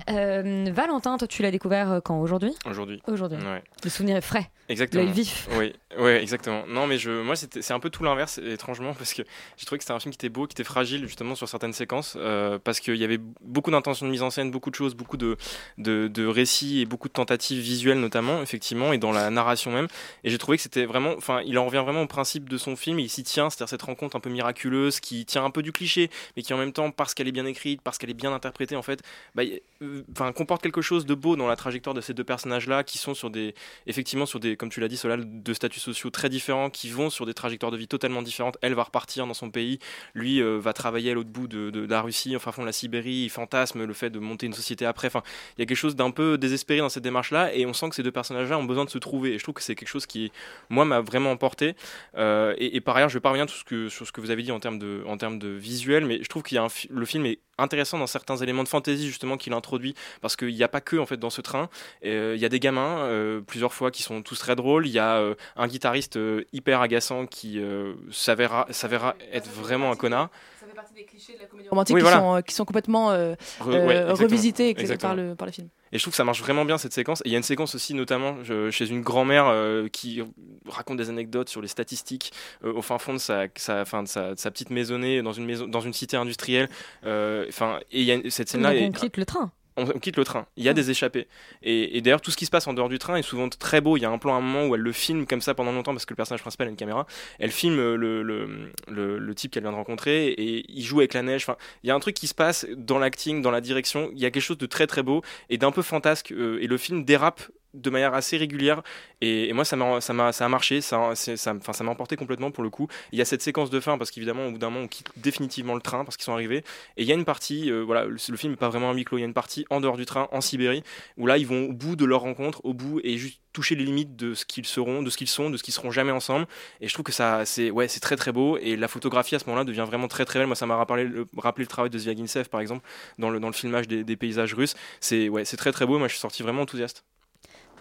[0.10, 2.20] Euh, Valentin, toi, tu l'as découvert euh, quand?
[2.20, 2.52] Aujourd'hui?
[2.66, 3.02] Aujourd'hui.
[3.08, 3.38] Aujourd'hui.
[3.40, 3.64] Ouais.
[3.84, 4.50] Le souvenir est frais.
[4.70, 5.04] Exactement.
[5.04, 5.48] L'œil vif.
[5.58, 6.64] Oui, ouais, exactement.
[6.68, 9.24] Non, mais je, moi, c'était- c'est un peu tout l'inverse, étrangement, parce que
[9.58, 11.74] j'ai trouvé que c'était un film qui était beau, qui était fragile, justement, sur certaines
[11.74, 14.96] séquences, euh, parce qu'il y avait beaucoup d'intentions de mise en scène, beaucoup de choses,
[14.96, 15.38] beaucoup de,
[15.78, 19.88] de, de récits et beaucoup de tentatives visuelles, notamment, effectivement, et dans la narration même.
[20.24, 22.76] Et j'ai trouvé que c'était vraiment, enfin, il en revient vraiment au principe de son
[22.76, 25.72] film, il s'y tient, c'est-à-dire cette rencontre un peu miraculeuse, qui tient un peu du
[25.72, 28.34] cliché, mais qui en même temps, parce qu'elle est bien écrite, parce qu'elle est bien
[28.34, 29.02] interprétée, en fait,
[29.36, 29.44] bah,
[29.82, 32.98] euh, enfin, comporte quelque chose de beau dans la trajectoire de ces deux personnages-là, qui
[32.98, 33.56] sont sur des,
[33.88, 37.10] effectivement, sur des, comme tu l'as dit, Solal, de statuts sociaux très différents, qui vont
[37.10, 38.58] sur des trajectoires de vie totalement différentes.
[38.62, 39.80] Elle va repartir dans son pays,
[40.14, 43.24] lui euh, va travailler à l'autre bout de, la Russie, enfin, fond de la Sibérie,
[43.26, 45.08] il fantasme le fait de monter une société après.
[45.08, 45.24] Enfin,
[45.58, 47.96] il y a quelque chose d'un peu désespéré dans cette démarche-là, et on sent que
[47.96, 49.34] ces deux personnages-là ont besoin de se trouver.
[49.34, 50.32] Et je trouve que c'est quelque chose qui,
[50.74, 51.76] moi, m'a vraiment emporté.
[52.18, 54.20] Euh, et, et par ailleurs, je vais pas revenir tout ce que, sur ce que
[54.22, 56.60] vous avez dit en termes de, en termes de visuel, mais je trouve qu'il y
[56.60, 59.94] a un fi- le film est intéressant dans certains éléments de fantasy justement qu'il introduit
[60.22, 61.70] parce qu'il n'y a pas que en fait dans ce train
[62.04, 64.92] Euh, il y a des gamins euh, plusieurs fois qui sont tous très drôles il
[64.92, 69.96] y a euh, un guitariste euh, hyper agaçant qui euh, s'avéra s'avéra être vraiment un
[69.96, 72.18] connard Ça fait partie des clichés de la comédie romantique Oui, qui, voilà.
[72.22, 73.36] sont, euh, qui sont complètement Re-
[73.68, 74.16] ouais, exactement.
[74.16, 75.10] revisités Exactement.
[75.14, 75.70] par le, par le film.
[75.94, 77.22] Et je trouve que ça marche vraiment bien cette séquence.
[77.22, 80.22] Et il y a une séquence aussi, notamment je- chez une grand-mère euh, qui
[80.68, 82.34] raconte des anecdotes sur les statistiques
[82.66, 85.32] euh, au fin fond de sa, sa, enfin, de sa, de sa petite maisonnée dans
[85.34, 86.68] une, maison, dans une cité industrielle.
[87.06, 88.74] Euh, Enfin, et il y a cette scène-là.
[88.74, 89.52] On quitte le train.
[89.78, 90.46] On, on quitte le train.
[90.58, 91.28] Il y a des échappées.
[91.62, 93.82] Et, et d'ailleurs, tout ce qui se passe en dehors du train est souvent très
[93.82, 93.98] beau.
[93.98, 95.72] Il y a un plan à un moment où elle le filme comme ça pendant
[95.72, 97.06] longtemps parce que le personnage principal a une caméra.
[97.40, 101.00] Elle filme euh, le, le, le, le type qu'elle vient de rencontrer et il joue
[101.00, 101.44] avec la neige.
[101.44, 104.10] Enfin, il y a un truc qui se passe dans l'acting, dans la direction.
[104.14, 106.32] Il y a quelque chose de très très beau et d'un peu fantasque.
[106.32, 107.42] euh, et le film dérape
[107.74, 108.82] de manière assez régulière.
[109.22, 110.82] Et, moi ça m'a ça a marché.
[110.82, 112.88] Ça enfin ça m'a emporté complètement pour le coup.
[113.12, 115.12] Il y a cette séquence de fin parce qu'évidemment au bout d'un moment on quitte
[115.18, 116.64] définitivement le train parce qu'ils sont arrivés.
[116.98, 119.06] Et il y a une partie euh, voilà le, film n'est pas vraiment un huis
[119.06, 119.18] clos.
[119.18, 120.84] Il y a une partie en dehors du train en Sibérie
[121.18, 123.86] où là ils vont au bout de leur rencontre au bout et juste toucher les
[123.86, 126.48] limites de ce qu'ils seront de ce qu'ils sont de ce qu'ils seront jamais ensemble.
[126.82, 128.58] Et je trouve que ça c'est ouais c'est très très beau.
[128.58, 130.48] Et la photographie à ce moment-là devient vraiment très très belle.
[130.48, 132.86] Moi ça m'a rappelé le, le travail de Zviagintsev par exemple
[133.20, 134.76] dans le dans le filmage des, des paysages russes.
[135.00, 135.98] C'est ouais c'est très très beau.
[136.00, 137.06] Moi je suis sorti vraiment enthousiaste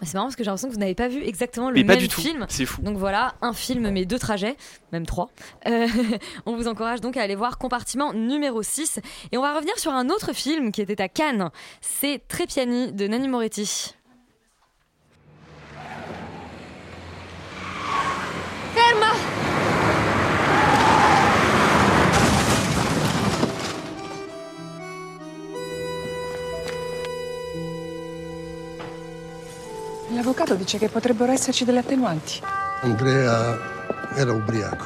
[0.01, 1.93] C'est marrant parce que j'ai l'impression que vous n'avez pas vu exactement le Mais pas
[1.93, 2.19] même du tout.
[2.19, 2.45] film.
[2.49, 2.81] C'est fou.
[2.81, 4.57] Donc voilà, un film mais deux trajets,
[4.91, 5.29] même trois.
[5.67, 5.87] Euh,
[6.45, 8.99] on vous encourage donc à aller voir Compartiment numéro 6.
[9.31, 11.49] Et on va revenir sur un autre film qui était à Cannes.
[11.81, 13.95] C'est Trépiani de Nanni Moretti.
[30.13, 32.41] L'avvocato dice che potrebbero esserci delle attenuanti.
[32.81, 33.57] Andrea
[34.15, 34.85] era ubriaco.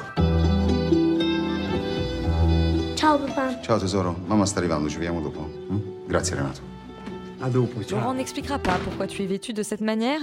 [2.95, 3.59] Ciao papà.
[3.61, 5.41] Ciao tesoro, mamma sta arrivando, ci vediamo dopo.
[5.41, 6.07] mm?
[6.07, 6.61] Grazie Renato.
[7.39, 10.21] A dopo, Laurent n'expliquera pas pourquoi tu es vêtu de cette manière.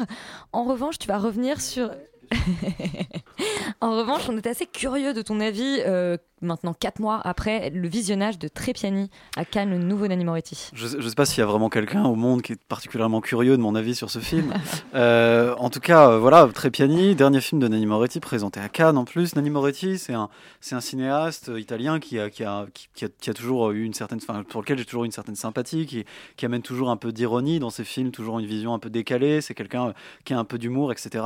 [0.53, 1.91] En revanche, tu vas revenir sur.
[3.81, 7.89] en revanche, on était assez curieux de ton avis, euh, maintenant 4 mois après le
[7.89, 10.71] visionnage de Trépiani à Cannes, le nouveau Nanni Moretti.
[10.73, 13.57] Je je sais pas s'il y a vraiment quelqu'un au monde qui est particulièrement curieux
[13.57, 14.53] de mon avis sur ce film.
[14.95, 18.97] Euh, en tout cas, euh, voilà, Trépiani, dernier film de Nanni Moretti, présenté à Cannes
[18.97, 19.35] en plus.
[19.35, 20.29] Nanni Moretti, c'est un,
[20.61, 24.21] cinéaste italien qui a, qui, a, qui, qui a, qui a toujours eu une certaine,
[24.23, 26.05] enfin, pour lequel j'ai toujours eu une certaine sympathie, qui,
[26.37, 29.41] qui amène toujours un peu d'ironie dans ses films, toujours une vision un peu décalée.
[29.41, 29.93] C'est quelqu'un euh,
[30.25, 31.25] qui a un peu d'humour, etc.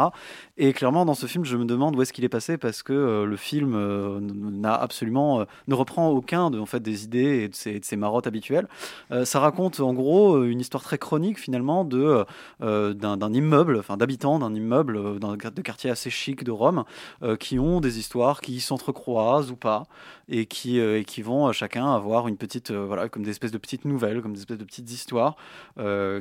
[0.57, 2.95] Et clairement, dans ce film, je me demande où est-ce qu'il est passé parce que
[2.95, 3.77] euh, le film
[4.61, 8.27] n'a absolument, euh, ne reprend aucun de, en fait, des idées et de ses, marottes
[8.27, 8.69] habituelles.
[9.11, 12.25] Euh, ça raconte en gros euh, une histoire très chronique finalement de
[12.61, 16.85] d'un immeuble, enfin d'habitants d'un immeuble d'un de quartier assez chic de Rome,
[17.39, 19.85] qui ont des histoires qui s'entrecroisent ou pas
[20.29, 24.23] et qui qui vont chacun avoir une petite voilà comme des espèces de petites nouvelles,
[24.23, 25.37] comme des espèces de petites histoires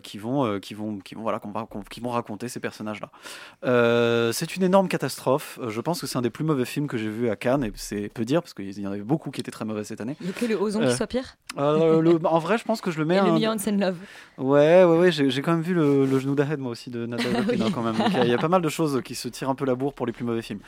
[0.04, 4.32] qui vont qui vont qui vont voilà qu'on va- qui vont raconter ces personnages là.
[4.34, 5.60] c'est une énorme catastrophe.
[5.68, 7.72] Je pense que c'est un des plus mauvais films que j'ai vu à Cannes et
[7.76, 10.02] c'est peu dire parce qu'ils il y en avait beaucoup qui étaient très mauvais cette
[10.02, 10.16] année.
[10.22, 13.00] Il le Ozon Euh, qui soit pire euh, le- en vrai, je pense que je
[13.00, 13.18] le mets.
[13.18, 13.98] Et le Millions and Love.
[14.38, 17.36] Ouais, ouais, ouais, j'ai quand même vu le, le genou d'Ahead, moi aussi, de Nathalie
[17.36, 17.72] Wood, oui.
[17.74, 17.96] quand même.
[17.96, 19.94] Donc, il y a- pas mal de choses qui se tirent un peu la bourre
[19.94, 20.60] pour les plus mauvais films.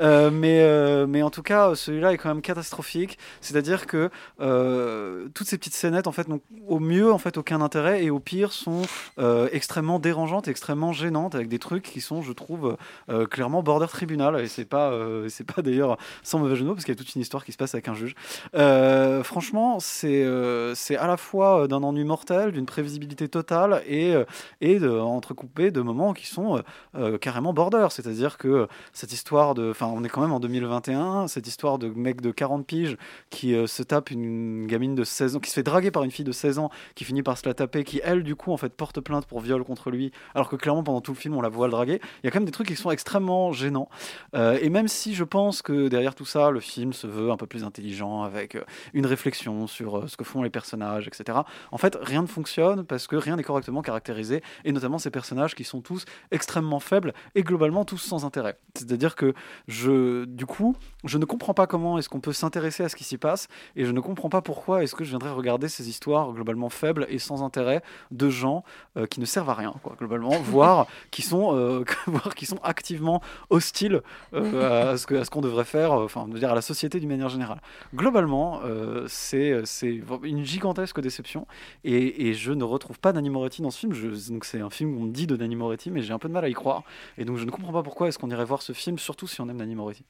[0.00, 3.18] Euh, mais, euh, mais en tout cas, celui-là est quand même catastrophique.
[3.40, 7.60] C'est-à-dire que euh, toutes ces petites scénettes, en fait, n'ont au mieux, en fait, aucun
[7.60, 8.82] intérêt et au pire sont
[9.18, 12.76] euh, extrêmement dérangeantes, extrêmement gênantes, avec des trucs qui sont, je trouve,
[13.10, 14.40] euh, clairement border tribunal.
[14.40, 17.14] Et c'est pas, euh, c'est pas d'ailleurs sans mauvais mots, parce qu'il y a toute
[17.14, 18.14] une histoire qui se passe avec un juge.
[18.54, 24.14] Euh, franchement, c'est euh, c'est à la fois d'un ennui mortel, d'une prévisibilité totale et,
[24.14, 24.26] euh,
[24.60, 26.62] et de, entrecoupé de moments qui sont euh,
[26.94, 27.86] euh, carrément border.
[27.90, 29.70] C'est-à-dire que cette histoire de.
[29.70, 32.98] Enfin, on est quand même en 2021, cette histoire de mec de 40 piges
[33.30, 36.10] qui euh, se tape une gamine de 16 ans, qui se fait draguer par une
[36.10, 38.58] fille de 16 ans, qui finit par se la taper, qui elle, du coup, en
[38.58, 41.40] fait, porte plainte pour viol contre lui, alors que clairement, pendant tout le film, on
[41.40, 41.98] la voit le draguer.
[42.22, 43.88] Il y a quand même des trucs qui sont extrêmement gênants.
[44.34, 47.37] Euh, et même si je pense que derrière tout ça, le film se veut un
[47.38, 51.38] peu plus intelligent, avec euh, une réflexion sur euh, ce que font les personnages, etc.
[51.72, 55.54] En fait, rien ne fonctionne parce que rien n'est correctement caractérisé, et notamment ces personnages
[55.54, 58.58] qui sont tous extrêmement faibles et globalement tous sans intérêt.
[58.74, 59.32] C'est-à-dire que
[59.66, 63.04] je, du coup, je ne comprends pas comment est-ce qu'on peut s'intéresser à ce qui
[63.04, 66.32] s'y passe, et je ne comprends pas pourquoi est-ce que je viendrais regarder ces histoires
[66.32, 68.64] globalement faibles et sans intérêt de gens
[68.96, 72.58] euh, qui ne servent à rien, quoi, globalement, voire qui sont, euh, voire qui sont
[72.62, 74.02] activement hostiles
[74.34, 77.60] euh, à ce qu'on devrait faire, enfin, de dire à la société d'une manière générale.
[77.94, 81.46] Globalement, euh, c'est c'est une gigantesque déception,
[81.84, 83.92] et, je ne retrouve pas Nanni Moretti dans ce film.
[84.28, 86.34] Donc c'est un film qu'on me dit de Nanni Moretti, mais j'ai un peu de
[86.34, 86.82] mal à y croire,
[87.16, 89.40] et donc je ne comprends pas pourquoi est-ce qu'on irait voir ce film, surtout si
[89.40, 90.04] on aime Nanni Moretti.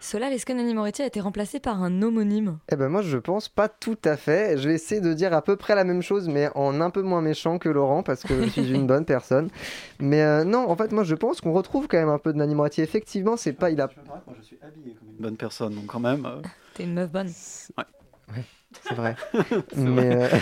[0.00, 2.58] Solal, est-ce que Moretti a été remplacé par un homonyme?
[2.70, 4.56] Eh ben moi je pense pas tout à fait.
[4.56, 7.02] Je vais essayer de dire à peu près la même chose, mais en un peu
[7.02, 9.50] moins méchant que Laurent, parce que je suis une bonne personne.
[9.98, 12.38] Mais euh, non, en fait moi je pense qu'on retrouve quand même un peu de
[12.38, 12.80] Nanni Moretti.
[12.80, 13.88] Effectivement, c'est pas il a.
[14.06, 16.24] Moi je suis habillé comme une bonne personne, donc quand même.
[16.26, 16.40] euh,
[16.74, 17.28] T'es une meuf bonne.
[17.28, 17.74] C'est
[18.94, 19.16] vrai.
[19.72, 20.30] C'est mais vrai.
[20.32, 20.38] euh,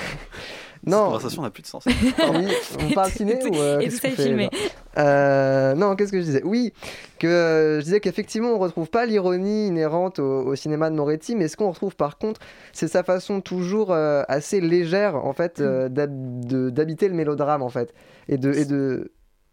[0.86, 0.96] non.
[0.98, 1.84] Cette conversation n'a plus de sens.
[2.80, 4.50] On parle ciné ou euh, et qu'est-ce tout ça qu'on est fait, filmé.
[4.98, 6.42] Euh, Non, qu'est-ce que je disais?
[6.44, 6.72] Oui,
[7.18, 11.34] que euh, je disais qu'effectivement on retrouve pas l'ironie inhérente au, au cinéma de Moretti,
[11.36, 12.40] mais ce qu'on retrouve par contre,
[12.72, 17.68] c'est sa façon toujours euh, assez légère en fait euh, de- d'habiter le mélodrame en
[17.68, 17.92] fait
[18.28, 19.12] et de et de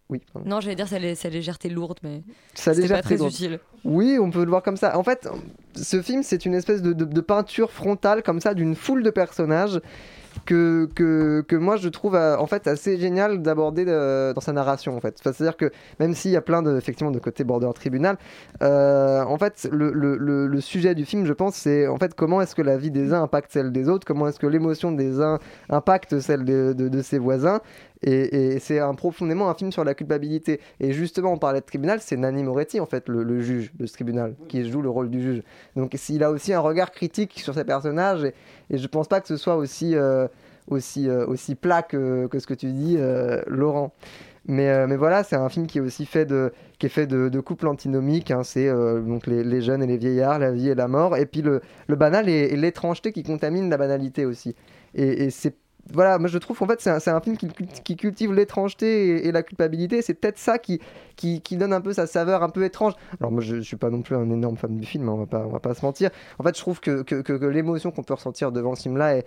[0.09, 0.21] oui.
[0.31, 0.47] pardon.
[0.47, 2.21] Non, j'allais dire sa, lé- sa légèreté lourde, mais
[2.75, 3.59] déjà pas très utile.
[3.83, 4.97] Oui, on peut le voir comme ça.
[4.97, 5.27] En fait,
[5.75, 9.09] ce film, c'est une espèce de, de- de peinture frontale comme ça d'une foule de
[9.09, 9.79] personnages
[10.45, 14.53] que, que, que moi je trouve euh, en fait assez génial d'aborder euh, dans sa
[14.53, 15.17] narration en fait.
[15.21, 18.17] C'est-à-dire que même s'il y a plein de, effectivement, de côté border tribunal,
[18.61, 22.13] euh, en fait le, le- le- le sujet du film je pense c'est en fait
[22.15, 24.91] comment est-ce que la vie des uns impacte celle des autres, comment est-ce que l'émotion
[24.91, 27.59] des uns impacte celle de, de- de ses voisins.
[28.03, 30.59] Et, et c'est un, profondément un film sur la culpabilité.
[30.79, 33.85] Et justement, on parlait de tribunal, c'est Nanni Moretti, en fait, le, le juge de
[33.85, 35.43] ce tribunal, qui joue le rôle du juge.
[35.75, 38.33] Donc il a aussi un regard critique sur ses personnages, et,
[38.69, 40.27] et je pense pas que ce soit aussi, euh,
[40.69, 43.93] aussi, euh, aussi plat que, que ce que tu dis, euh, Laurent.
[44.45, 47.29] Mais, mais voilà, c'est un film qui est aussi fait de, qui est fait de,
[47.29, 48.29] de couples antinomiques.
[48.29, 48.43] hein.
[48.43, 51.15] c'est donc les, les jeunes et les vieillards, la vie et la mort.
[51.15, 54.53] Et puis le, le banal et, et l'étrangeté qui contaminent la banalité aussi.
[54.95, 55.55] Et, et c'est
[55.91, 59.31] voilà, moi je trouve qu'en fait c'est un, un film qui, qui cultive l'étrangeté et,
[59.31, 60.01] la culpabilité.
[60.01, 60.79] C'est peut-être ça qui,
[61.15, 62.93] qui, qui donne un peu sa saveur un peu étrange.
[63.19, 65.17] Alors moi je, je suis pas non plus un énorme fan du film, hein, on
[65.17, 66.09] va pas, on va pas se mentir.
[66.39, 69.25] En fait je trouve que, que, que- l'émotion qu'on peut ressentir devant ce film-là est-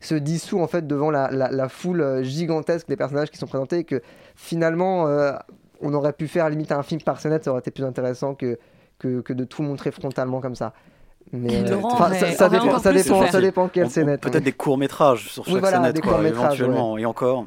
[0.00, 3.46] se dissout en fait devant la, la, la foule euh, gigantesque des personnages qui sont
[3.46, 4.02] présentés et que
[4.34, 5.32] finalement euh,
[5.80, 8.58] on aurait pu faire limite un film par scénette, ça aurait été plus intéressant que,
[8.98, 10.74] que, que de tout montrer frontalement comme ça.
[11.32, 12.48] Mais Laurent ça, dépend, ça
[12.92, 13.32] dépend, souffert.
[13.32, 14.20] ça dépend quelle On- scénette.
[14.20, 17.46] Peut-être des courts-métrages sur Oui, chaque voilà, scénette, quoi, éventuellement, et encore.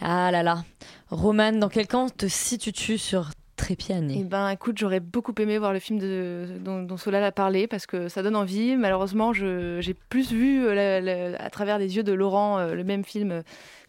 [0.00, 0.64] Ah là là.
[1.10, 5.72] Romane, dans quel camp te situes-tu sur Trépiani Eh ben, écoute, j'aurais beaucoup aimé voir
[5.72, 8.76] le film de, dont, dont Solal a parlé parce que ça donne envie.
[8.76, 12.74] Malheureusement, je- j'ai plus vu euh, la- la- à travers les yeux de Laurent euh,
[12.74, 13.42] le même film euh,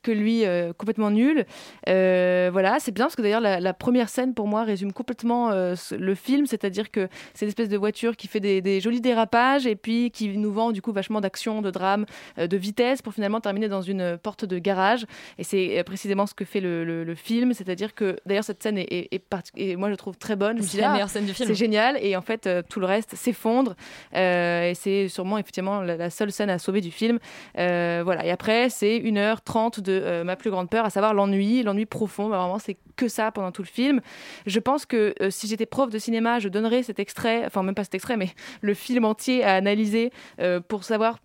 [0.04, 1.46] que lui, euh, complètement nul.
[1.90, 5.50] Euh, voilà, c'est bien parce que d'ailleurs la, la première scène pour moi résume complètement
[5.52, 9.02] euh, le film, c'est-à-dire que c'est une espèce de voiture qui fait des, des jolis
[9.02, 12.06] dérapages et puis qui nous vend du coup vachement d'action, de drame,
[12.38, 15.06] de vitesse pour finalement terminer dans une porte de garage.
[15.40, 18.78] Et c'est précisément ce que fait le, le- le film, c'est-à-dire que d'ailleurs cette scène
[18.78, 19.24] est, est-
[19.58, 20.62] et moi je trouve très bonne.
[20.62, 21.48] C'est la ah, meilleure scène du film.
[21.48, 23.76] C'est génial et en fait euh, tout le reste s'effondre
[24.16, 27.20] Euh, et c'est sûrement effectivement la, la seule scène à sauver du film.
[27.58, 31.14] Euh, voilà et après c'est 1h30 de de euh, ma plus grande peur, à savoir
[31.14, 32.30] l'ennui, l'ennui profond.
[32.30, 34.02] Bah, vraiment, c'est que ça pendant tout le film.
[34.46, 37.76] Je pense que euh, si j'étais prof de cinéma, je donnerais cet extrait, enfin même
[37.76, 38.30] pas cet extrait, mais
[38.62, 41.20] le film entier à analyser euh, pour savoir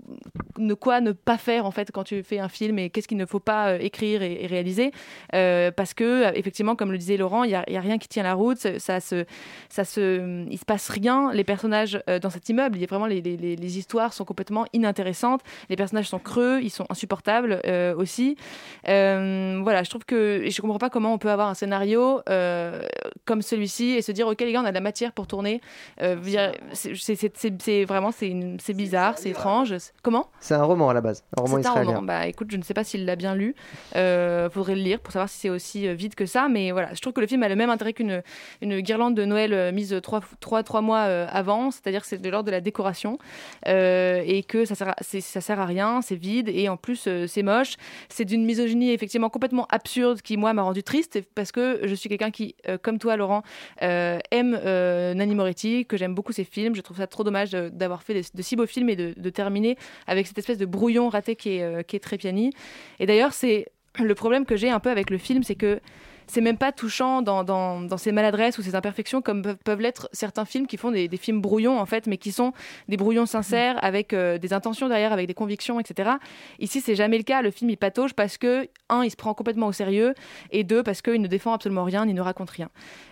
[0.59, 3.19] ne quoi ne pas faire en fait quand tu fais un film et qu'est-ce qu'il
[3.19, 4.93] ne faut pas écrire et, réaliser.
[5.31, 8.79] Parce que effectivement, comme le disait Laurent, il y a, rien qui tient la route.
[8.79, 9.25] Ça, se,
[9.69, 11.33] ça se, il se passe rien.
[11.33, 15.43] Les personnages dans cet immeuble, il y a vraiment les, histoires sont complètement inintéressantes.
[15.69, 17.61] Les personnages sont creux, ils sont insupportables
[17.97, 18.37] aussi.
[18.89, 22.83] Euh, voilà, je trouve que je comprends pas comment on peut avoir un scénario euh,
[23.25, 25.61] comme celui-ci et se dire ok les gars on a de la matière pour tourner.
[26.03, 26.17] Euh,
[26.73, 29.75] c'est- vraiment c'est bizarre, c'est étrange.
[30.03, 30.29] Comment?
[30.41, 31.91] C'est un roman à la base, un roman c'est un israélien.
[31.97, 32.03] roman.
[32.03, 33.55] Bah écoute, je ne sais pas s'il l'a bien lu.
[33.97, 36.49] Euh, faudrait le lire pour savoir si c'est aussi vide que ça.
[36.49, 38.23] Mais voilà, je trouve que le film a le même intérêt qu'une
[38.63, 41.71] une guirlande de Noël mise trois, trois, trois mois avant.
[41.71, 43.19] C'est-à-dire que c'est de l'ordre de la décoration.
[43.67, 46.49] Euh, et que ça sert, à, ça sert à rien, c'est vide.
[46.49, 47.75] Et en plus, c'est moche.
[48.09, 51.21] C'est d'une misogynie effectivement complètement absurde qui, moi, m'a rendu triste.
[51.35, 53.43] Parce que je suis quelqu'un qui, euh, comme toi, Laurent,
[53.83, 56.75] euh, aime euh, Nanny Moretti, que j'aime beaucoup ses films.
[56.75, 59.77] Je trouve ça trop dommage d'avoir fait de si beaux films et de, de terminer
[60.07, 62.05] avec cette espèce de brouillon raté qui est, qui est.
[62.99, 63.67] Et d'ailleurs, c'est
[63.99, 65.81] le problème que j'ai un peu avec le film, c'est que
[66.29, 70.67] c'est même pas touchant dans, ses maladresses ou ses imperfections comme peuvent, l'être certains films
[70.67, 72.53] qui font des, films brouillons en fait, mais qui sont
[72.89, 76.11] des brouillons sincères avec euh, des intentions derrière, avec des convictions, etc.
[76.59, 77.43] Ici, c'est jamais le cas.
[77.43, 80.15] Le film il patauge parce que un, il se prend complètement au sérieux
[80.51, 82.69] et deux, parce qu'il ne défend absolument rien, ni ne raconte rien.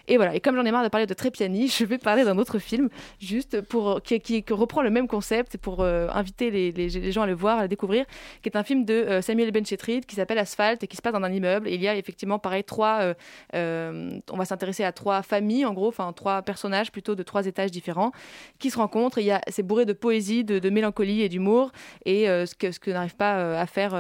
[0.09, 0.35] Et voilà.
[0.35, 2.89] Et comme j'en ai marre de parler de Trépiani, je vais parler d'un autre film
[3.19, 7.35] juste pour qui, qui- reprend le même concept pour euh, inviter les gens à le
[7.35, 8.05] voir, à le découvrir,
[8.43, 11.13] qui est un film de euh, Samuel Benchetrit qui s'appelle Asphalt et qui se passe
[11.13, 11.69] dans un immeuble.
[11.69, 13.06] Et il y a effectivement pareil trois.
[13.11, 13.15] Euh,
[13.55, 17.47] euh, on va s'intéresser à trois familles en gros, enfin trois personnages plutôt de trois
[17.47, 18.13] étages différents
[18.59, 19.19] qui se rencontrent.
[19.19, 21.71] Et il y a c'est bourré de poésie, de, de mélancolie et d'humour.
[22.05, 23.93] Et euh, ce que ce que n'arrive pas à faire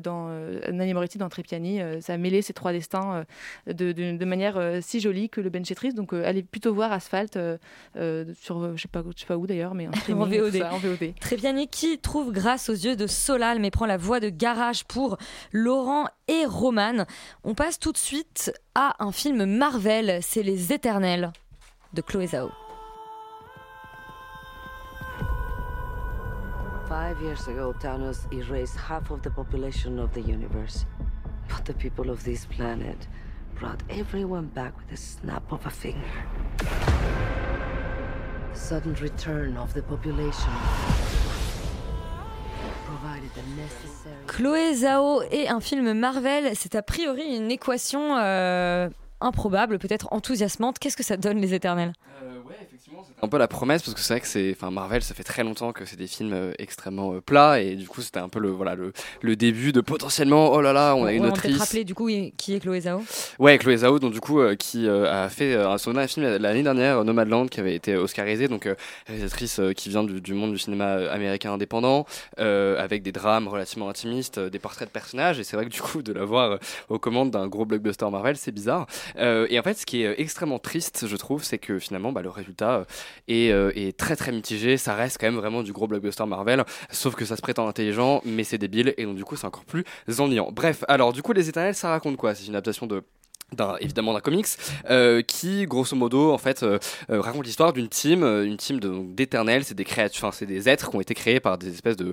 [0.00, 0.28] dans
[0.72, 3.24] Nanni Moretti dans Trépiani, ça a mêlé ces trois destins
[3.66, 5.92] de, de- de manière si jolie que le Benchetrit.
[5.94, 7.38] Donc allez plutôt voir Asphalt
[8.34, 10.58] sur je sais pas je sais pas où d'ailleurs, mais en, streaming VOD.
[10.58, 11.14] ça, en VOD.
[11.20, 15.16] Trépiani qui trouve grâce aux yeux de Solal mais prend la voix de garage pour
[15.52, 17.04] Laurent et Roman.
[17.44, 21.32] On passe tout de suite à un film Marvel, c'est Les Éternels
[21.92, 22.50] de Chloé Zhao.
[26.88, 30.86] Five years ago, Thanos erased half of the population of the universe.
[31.48, 33.08] But the people of this planet
[33.58, 36.24] brought everyone back with a snap of a finger.
[38.52, 40.52] The sudden return of the population.
[44.26, 48.88] Chloé Zhao et un film Marvel, c'est a priori une équation euh,
[49.20, 50.78] improbable, peut-être enthousiasmante.
[50.78, 51.92] Qu'est-ce que ça donne Les Éternels?
[53.22, 55.42] Un peu la promesse parce que c'est vrai que c'est enfin Marvel ça fait très
[55.42, 58.38] longtemps que c'est des films euh, extrêmement euh, plats et du coup c'était un peu
[58.38, 61.58] le voilà le, le début de potentiellement oh là là on a une Ouais, autrice
[61.58, 63.02] rappeler du coup qui est Chloé Zhao.
[63.38, 66.26] Ouais, Chloé Zhao, donc du coup, euh, qui euh, a fait euh, son dernier film
[66.36, 68.74] l'année dernière, Nomadland, qui avait été oscarisé, donc euh,
[69.06, 72.06] réalisatrice euh, qui vient du, du monde du cinéma américain indépendant,
[72.38, 75.70] euh, avec des drames relativement intimistes, euh, des portraits de personnages, et c'est vrai que
[75.70, 76.58] du coup, de la voir euh,
[76.88, 78.86] aux commandes d'un gros blockbuster Marvel, c'est bizarre.
[79.18, 82.22] Euh, et en fait, ce qui est extrêmement triste, je trouve, c'est que finalement, bah,
[82.22, 82.84] le résultat euh,
[83.28, 84.76] est, euh, très très mitigé.
[84.76, 88.20] Ça reste quand même vraiment du gros blockbuster Marvel, sauf que ça se prétend intelligent,
[88.24, 89.84] mais c'est débile, et donc du coup, c'est encore plus
[90.18, 90.50] ennuyant.
[90.52, 92.34] Bref, alors du coup, Les Éternels, ça raconte quoi?
[92.34, 93.02] C'est une adaptation de
[93.80, 94.46] évidemment d'un comics
[94.90, 96.78] euh, qui grosso modo en fait euh,
[97.10, 98.80] euh, raconte l'histoire d'une team une team
[99.14, 99.64] d'éternels.
[99.64, 102.12] C'est des créatures c'est des êtres qui ont été créés par des espèces de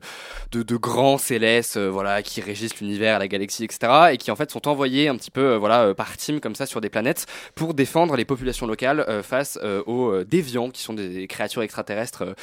[0.51, 4.51] de, de grands célestes voilà qui régissent l'univers la galaxie etc et qui en fait
[4.51, 8.15] sont envoyés un petit peu voilà par team comme ça sur des planètes pour défendre
[8.15, 12.35] les populations locales face aux déviants qui sont des créatures extraterrestres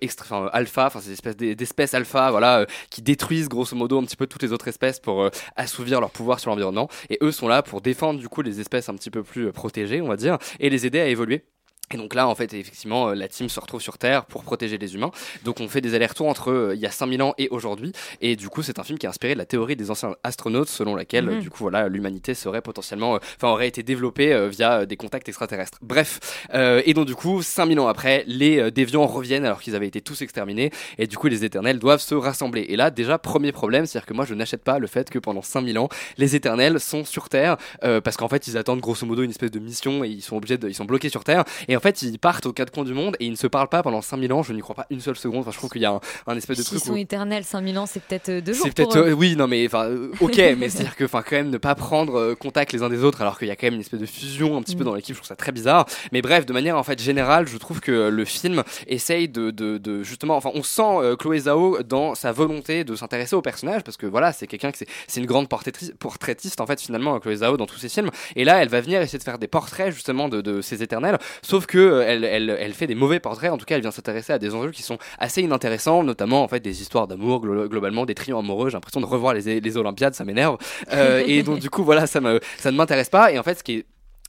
[0.00, 4.16] extra, alpha enfin ces espèces d'es- d'espèces alpha voilà qui détruisent grosso modo un petit
[4.16, 6.88] peu toutes les autres espèces pour assouvir leur pouvoir sur l'environnement.
[7.10, 10.00] Et eux sont là pour défendre du les espèces un petit peu plus euh, protégées
[10.00, 11.44] on va dire et les aider à évoluer
[11.94, 14.78] et donc là, en fait, effectivement, euh, la team se retrouve sur Terre pour protéger
[14.78, 15.10] les humains.
[15.44, 17.92] Donc on fait des allers-retours entre euh, il y a 5000 ans et aujourd'hui.
[18.20, 20.68] Et du coup, c'est un film qui est inspiré de la théorie des anciens astronautes,
[20.68, 21.38] selon laquelle, Mhm.
[21.38, 25.28] euh, du coup, voilà, l'humanité serait potentiellement, euh, enfin, aurait été développée via des contacts
[25.28, 25.78] extraterrestres.
[25.82, 26.20] Bref.
[26.54, 30.00] Euh, et donc, du coup, 5000 ans après, les déviants reviennent alors qu'ils avaient été
[30.00, 30.70] tous exterminés.
[30.98, 32.62] Et du coup, les éternels doivent se rassembler.
[32.68, 35.42] Et là, déjà, premier problème, c'est-à-dire que moi, je n'achète pas le fait que pendant
[35.42, 39.22] 5000 ans, les éternels sont sur Terre, euh, parce qu'en fait, ils attendent grosso modo
[39.22, 41.44] une espèce de mission et ils sont obligés de, ils sont bloqués sur Terre.
[41.68, 43.46] Et en fait, fait, ils partent aux quatre coins du monde et ils ne se
[43.46, 44.42] parlent pas pendant 5000 ans.
[44.42, 45.40] Je n'y crois pas une seule seconde.
[45.40, 46.84] Enfin, je trouve qu'il y a un, un espèce de S'ils truc.
[46.86, 48.64] sont où- éternels, 5000 ans, c'est peut-être euh, deux jours.
[48.66, 51.22] c'est peut-être euh, oui non mais enfin euh, ok mais c'est à dire que enfin
[51.22, 53.66] quand même ne pas prendre contact les uns des autres alors qu'il y a quand
[53.66, 54.86] même une espèce de fusion un petit peu Mm.
[54.86, 57.56] dans l'équipe je trouve ça très bizarre mais bref de manière en fait générale je
[57.58, 61.82] trouve que le film essaye de, de, de- justement enfin on sent euh, Chloé Zhao
[61.82, 65.26] dans sa volonté de s'intéresser au personnage parce que voilà c'est quelqu'un qui c'est une
[65.26, 68.80] grande portraitiste en fait finalement Chloé Zhao dans tous ses films et là elle va
[68.80, 72.24] venir essayer de faire des portraits justement de, de ces éternels sauf que euh, elle,
[72.58, 73.50] elle, fait des mauvais portraits.
[73.50, 76.48] En tout cas elle vient s'intéresser à des enjeux qui sont assez inintéressants notamment en
[76.48, 78.70] fait des histoires d'amour glo- globalement des trios amoureux.
[78.70, 80.58] J'ai l'impression de revoir les, les Olympiades ça m'énerve.
[80.92, 83.32] Euh, et donc du coup voilà ça me ça ne m'intéresse pas.
[83.32, 83.86] Et en fait ce qui est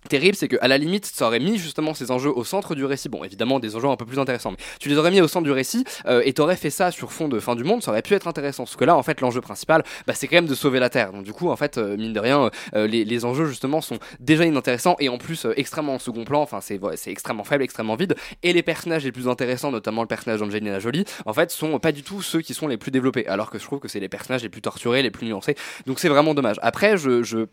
[0.09, 3.09] terrible, c'est qu'à la limite, ça aurait mis justement ces enjeux au centre du récit.
[3.09, 5.45] Bon, évidemment, des enjeux un peu plus intéressants, mais tu les aurais mis au centre
[5.45, 8.01] du récit euh, et t'aurais fait ça sur fond de fin du monde, ça aurait
[8.01, 8.63] pu être intéressant.
[8.63, 11.11] Parce que là, en fait, l'enjeu principal, bah, c'est quand même de sauver la Terre.
[11.11, 13.99] Donc, du coup, en fait, euh, mine de rien, euh, les, les enjeux justement sont
[14.19, 16.41] déjà inintéressants et en plus euh, extrêmement en second plan.
[16.41, 18.15] Enfin, c'est ouais, c'est extrêmement faible, extrêmement vide.
[18.43, 21.91] Et les personnages les plus intéressants, notamment le personnage d'Angelina Jolie, en fait, sont pas
[21.91, 23.27] du tout ceux qui sont les plus développés.
[23.27, 25.55] Alors que je trouve que c'est les personnages les plus torturés, les plus nuancés.
[25.85, 26.57] Donc, c'est vraiment dommage.
[26.61, 27.45] Après, je, je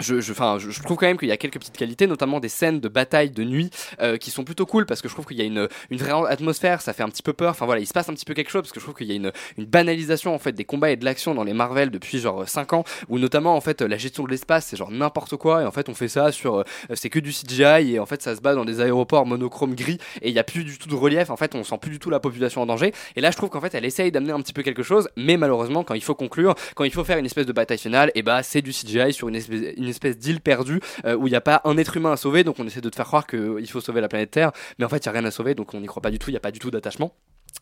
[0.00, 2.80] je, je, je, trouve quand même qu'il y a quelques petites qualités, notamment des scènes
[2.80, 3.70] de bataille de nuit
[4.00, 6.12] euh, qui sont plutôt cool parce que je trouve qu'il y a une, une vraie
[6.28, 7.50] atmosphère, ça fait un petit peu peur.
[7.50, 9.06] Enfin voilà, il se passe un petit peu quelque chose parce que je trouve qu'il
[9.06, 11.90] y a une, une banalisation en fait des combats et de l'action dans les Marvel
[11.90, 15.36] depuis genre 5 ans, où notamment en fait la gestion de l'espace c'est genre n'importe
[15.36, 16.64] quoi et en fait on fait ça sur, euh,
[16.94, 19.98] c'est que du CGI et en fait ça se bat dans des aéroports monochrome gris
[20.22, 21.30] et il y a plus du tout de relief.
[21.30, 22.92] En fait on sent plus du tout la population en danger.
[23.16, 25.36] Et là je trouve qu'en fait elle essaye d'amener un petit peu quelque chose, mais
[25.36, 28.22] malheureusement quand il faut conclure, quand il faut faire une espèce de bataille finale, et
[28.22, 31.36] bah c'est du CGI sur une espèce, une espèce d'île perdue euh, où il n'y
[31.36, 33.68] a pas un être humain à sauver, donc on essaie de te faire croire qu'il
[33.68, 35.74] faut sauver la planète Terre, mais en fait il n'y a rien à sauver, donc
[35.74, 37.14] on n'y croit pas du tout, il n'y a pas du tout d'attachement.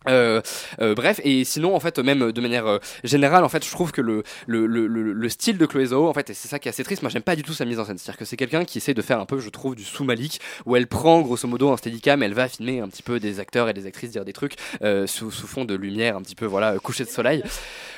[0.09, 0.41] Euh,
[0.81, 3.93] euh, bref et sinon en fait même de manière euh, générale en fait je trouve
[3.93, 6.69] que le, le, le, le, le style de Chloé Zhao en fait c'est ça qui
[6.69, 7.99] est assez triste moi j'aime pas du tout sa mise en scène.
[7.99, 9.85] C'est à dire que c'est quelqu'un qui essaie de faire un peu je trouve du
[9.85, 13.21] sous Malik où elle prend grosso modo un steadicam elle va filmer un petit peu
[13.21, 16.23] des acteurs et des actrices dire des trucs euh, sous, sous fond de lumière un
[16.23, 17.43] petit peu voilà coucher de soleil.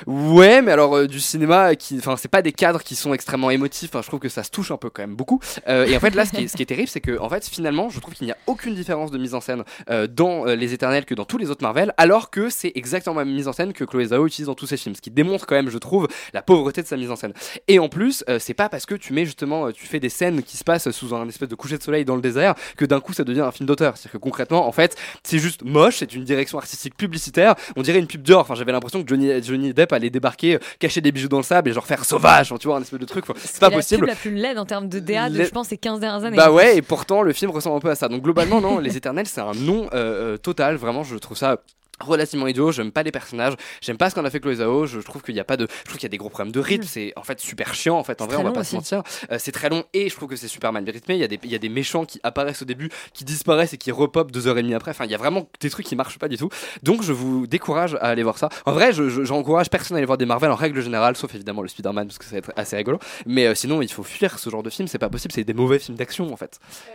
[0.05, 3.49] Ouais mais alors euh, du cinéma qui enfin c'est pas des cadres qui sont extrêmement
[3.51, 5.39] émotifs Enfin, je trouve que ça se touche un peu quand même beaucoup.
[5.67, 7.45] Et en fait là ce qui est, ce qui est terrible c'est que en fait
[7.47, 9.63] finalement je trouve qu'il n'y a aucune différence de mise en scène
[10.09, 13.33] dans les Éternels que dans tous les autres Marvel alors que c'est exactement la même
[13.33, 15.55] mise en scène que Chloé Zhao utilise dans tous ses films ce qui démontre quand
[15.55, 17.33] même je trouve la pauvreté de sa mise en scène
[17.67, 20.09] et en plus euh, c'est pas parce que tu mets justement euh, tu fais des
[20.09, 22.85] scènes qui se passent sous un espèce de coucher de soleil dans le désert que
[22.85, 25.97] d'un coup ça devient un film d'auteur c'est-à-dire que concrètement en fait c'est juste moche
[25.97, 29.43] c'est une direction artistique publicitaire on dirait une pub Dior enfin j'avais l'impression que Johnny,
[29.43, 32.53] Johnny Depp allait débarquer euh, cacher des bijoux dans le sable et genre faire sauvage
[32.59, 34.65] tu vois un espèce de truc c'est pas la possible pub la plus laide en
[34.65, 36.37] termes de DA de, je pense, ces 15 dernières années.
[36.37, 38.07] bah ouais, et pourtant le film ressemble un peu à ça.
[38.07, 40.75] Donc globalement, non, Les Éternels, c'est un non euh, total.
[40.75, 41.61] Vraiment, je trouve ça
[41.99, 44.99] relativement idiot j'aime pas les personnages j'aime pas ce qu'on a fait Chloé Zhao je
[44.99, 46.59] trouve qu'il y a pas de je trouve qu'il y a des gros problèmes de
[46.59, 48.71] rythme c'est en fait super chiant en fait en vrai on va long pas aussi.
[48.71, 49.03] se mentir.
[49.31, 51.27] Euh, c'est très long et je trouve que c'est super mal rythmé il y a
[51.27, 54.31] des il y a des méchants qui apparaissent au début qui disparaissent et qui repopent
[54.31, 56.27] deux heures et demie après enfin il y a vraiment des trucs qui marchent pas
[56.27, 56.49] du tout.
[56.83, 58.49] Donc je vous décourage à aller voir ça.
[58.65, 61.33] En vrai je- je- j'encourage personne à aller voir des Marvel en règle générale sauf
[61.35, 62.99] évidemment le Spider-Man parce que ça va être assez rigolo.
[63.25, 65.53] Mais euh, sinon il faut fuir ce genre de film c'est pas possible c'est des
[65.53, 66.59] mauvais films d'action en fait.
[66.89, 66.91] Euh,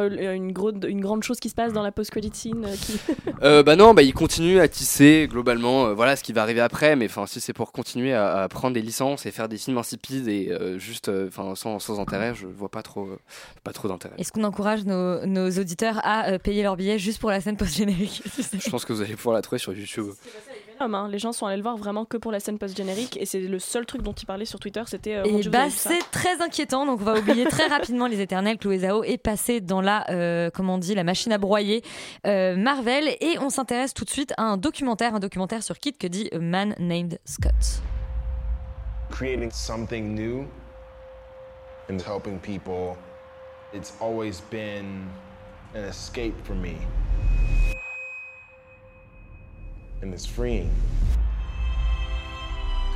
[0.00, 2.98] une, gros- une grande chose qui se passe dans la post-credit scene euh, qui...
[3.42, 6.60] Euh, bah non, bah il continue à tisser globalement, euh, voilà ce qui va arriver
[6.62, 9.58] après, mais enfin si c'est pour continuer à, à prendre des licences et faire des
[9.58, 13.18] films insipides et euh, juste, euh, enfin sans, sans intérêt, je vois pas trop, euh,
[13.62, 14.14] pas trop d'intérêt.
[14.18, 17.56] Est-ce qu'on encourage nos, nos auditeurs à euh, payer leur billet juste pour la scène
[17.58, 18.22] post-générique
[18.58, 20.06] Je pense que vous allez pouvoir la trouver sur YouTube.
[20.80, 21.08] Hein.
[21.10, 23.58] Les gens sont allés le voir vraiment que pour la scène post-générique et c'est le
[23.58, 25.16] seul truc dont il parlait sur Twitter, c'était...
[25.16, 28.58] euh, Et bah c'est très inquiétant, donc on va oublier très rapidement les éternels.
[28.58, 31.82] Chloé Zhao est passée dans la, euh, comment on dit, la machine à broyer
[32.26, 35.98] euh, Marvel et on s'intéresse tout de suite à un documentaire, un documentaire sur Kid
[35.98, 37.82] que dit A Man Named Scott.
[39.10, 40.46] creating something new
[41.88, 42.98] and helping people,
[43.72, 45.08] it's always been
[45.74, 46.76] an escape for me.
[50.02, 50.70] And it's freeing.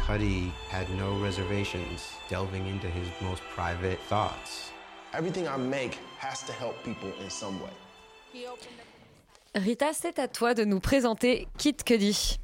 [0.07, 4.71] Cuddy had no reservations delving into his most private thoughts.
[5.13, 7.71] Everything I make has to help people in some way.
[9.55, 12.39] Rita, c'est à toi de nous présenter Kid Cudi.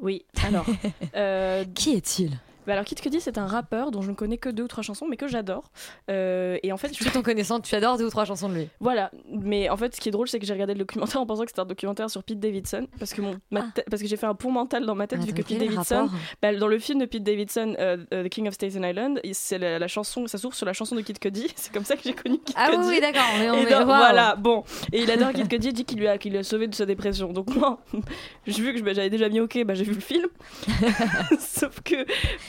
[0.00, 0.66] Oui, alors.
[1.14, 4.48] euh, Qui est-il bah alors Kid Cudi c'est un rappeur dont je ne connais que
[4.48, 5.64] deux ou trois chansons mais que j'adore.
[6.10, 8.54] Euh, et en fait je Tout en connaissant, tu adores deux ou trois chansons de
[8.54, 8.68] lui.
[8.80, 9.10] voilà.
[9.28, 11.42] Mais en fait ce qui est drôle c'est que j'ai regardé le documentaire en pensant
[11.44, 13.32] que c'était un documentaire sur Pete Davidson parce que mon
[13.74, 15.58] tête- parce que j'ai fait un pont mental dans ma tête Ah, vu que Pete
[15.58, 16.08] Davidson
[16.40, 19.58] bah, dans le film de Pete Davidson euh, euh, The King of Staten Island c'est
[19.58, 22.02] la, la chanson ça s'ouvre sur la chanson de Kid Cudi c'est comme ça que
[22.04, 22.88] j'ai connu Kid Ah oui, Cudi.
[22.88, 24.62] oui, d'accord, on Et donc, voilà bon.
[24.92, 26.86] Et il adore Kid Cudi il dit qu'il lui a qu'il a sauvé de sa
[26.86, 27.32] dépression.
[27.32, 27.80] Donc moi
[28.46, 30.26] j'ai vu que j'avais déjà mis ok bah j'ai vu le film.
[31.38, 32.04] Sauf que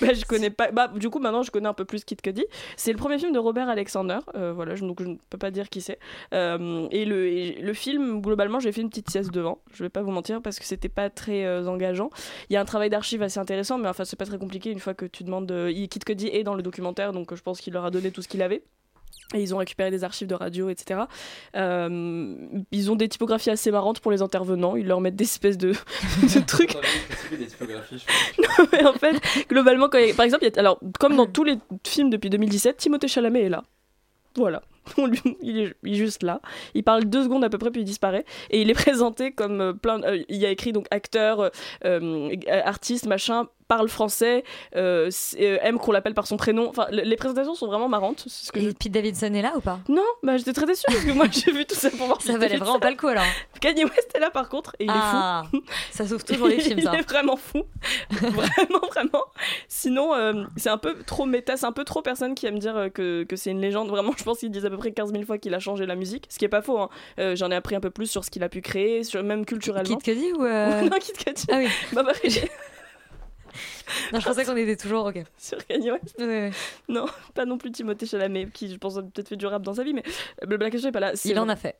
[0.06, 0.72] bah, je connais pas.
[0.72, 2.46] Bah, du coup, maintenant, je connais un peu plus Kid Cudi.
[2.78, 4.20] C'est le premier film de Robert Alexander.
[4.36, 6.00] euh, voilà, donc je ne peux pas dire qui c'est.
[6.34, 9.60] Euh, et, le, le film, globalement, j'ai fait une petite sieste devant.
[9.74, 12.10] Je vais pas vous mentir parce que c'était pas très euh, engageant.
[12.50, 14.80] Il y a un travail d'archive assez intéressant, mais enfin, c'est pas très compliqué une
[14.80, 15.52] fois que tu demandes.
[15.90, 18.28] Kid Cudi est dans le documentaire, donc je pense qu'il leur a donné tout ce
[18.28, 18.64] qu'il avait.
[19.36, 21.02] Et ils ont récupéré des archives de radio, etc.
[21.56, 22.36] Euh,
[22.72, 24.76] ils ont des typographies assez marrantes pour les intervenants.
[24.76, 25.72] Ils leur mettent des espèces de,
[26.22, 26.76] de trucs.
[28.40, 29.16] Non, mais en fait,
[29.50, 32.30] globalement, quand a- par exemple, il y a- alors, comme dans tous les films depuis
[32.30, 33.64] 2017, Timothée Chalamet est là.
[34.36, 34.62] Voilà.
[34.98, 36.42] Lui- il, est, juste là.
[36.74, 38.26] Il parle deux secondes à peu près, puis il disparaît.
[38.50, 40.02] Et il est présenté comme euh, plein.
[40.04, 41.52] euh, il y a écrit donc acteur,
[41.86, 42.30] euh,
[42.66, 44.44] artiste, machin, parle français,
[44.76, 45.10] euh,
[45.40, 46.70] euh, aime qu'on l'appelle par son prénom.
[46.70, 48.24] Enfin, le- les présentations sont vraiment marrantes.
[48.28, 49.80] Ce que Et Pete Davidson est là ou pas?
[49.90, 52.22] Non, bah j'étais très déçue parce que moi j'ai vu tout ça pour voir.
[52.22, 53.24] Ça valait vraiment pas le coup alors.
[53.62, 55.64] Kanye West est là par contre et il Ah, est fou.
[55.92, 56.92] ça sauve toujours les films, ça.
[56.94, 57.64] Il est vraiment fou.
[58.12, 59.26] vraiment, vraiment.
[59.68, 62.90] Sinon, euh, c'est un peu trop méta, c'est un peu trop personne qui aime dire
[62.94, 63.90] que, que c'est une légende.
[63.90, 65.96] Vraiment, je pense qu'ils disent à peu près 15 000 fois qu'il a changé la
[65.96, 66.26] musique.
[66.30, 66.78] Ce qui est pas faux.
[66.80, 66.90] hein.
[67.20, 69.46] Euh, J'en ai appris un peu plus sur ce qu'il a pu créer, sur, même
[69.46, 69.98] culturellement.
[69.98, 70.44] Kid Cudi ou.
[70.46, 71.46] euh, non, Kid Cudi.
[71.52, 71.68] Ah oui.
[71.94, 72.12] Bah, bah,
[74.12, 75.06] Non, je pensais qu'on était toujours.
[75.06, 75.24] Ok.
[75.38, 76.22] sur Kanye West.
[76.88, 79.74] Non, pas non plus Timothée Chalamet, qui je pense a peut-être fait du rap dans
[79.74, 80.04] sa vie, mais
[80.42, 81.14] le Black est pas là.
[81.26, 81.78] Il en a fait.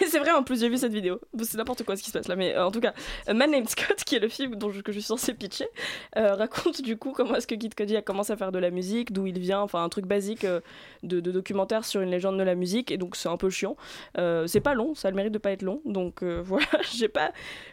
[0.00, 1.20] Mais c'est vrai, en plus, j'ai vu cette vidéo.
[1.42, 2.36] C'est n'importe quoi ce qui se passe là.
[2.36, 2.94] Mais euh, en tout cas,
[3.28, 5.68] euh, Man Named Scott, qui est le film dont je, que je suis censée pitcher,
[6.16, 8.70] euh, raconte du coup comment est-ce que Kid Cudi a commencé à faire de la
[8.70, 10.60] musique, d'où il vient, enfin un truc basique euh,
[11.02, 12.90] de, de documentaire sur une légende de la musique.
[12.90, 13.76] Et donc c'est un peu chiant.
[14.46, 15.80] C'est pas long, ça a le mérite de pas être long.
[15.84, 17.32] Donc voilà, j'ai pas,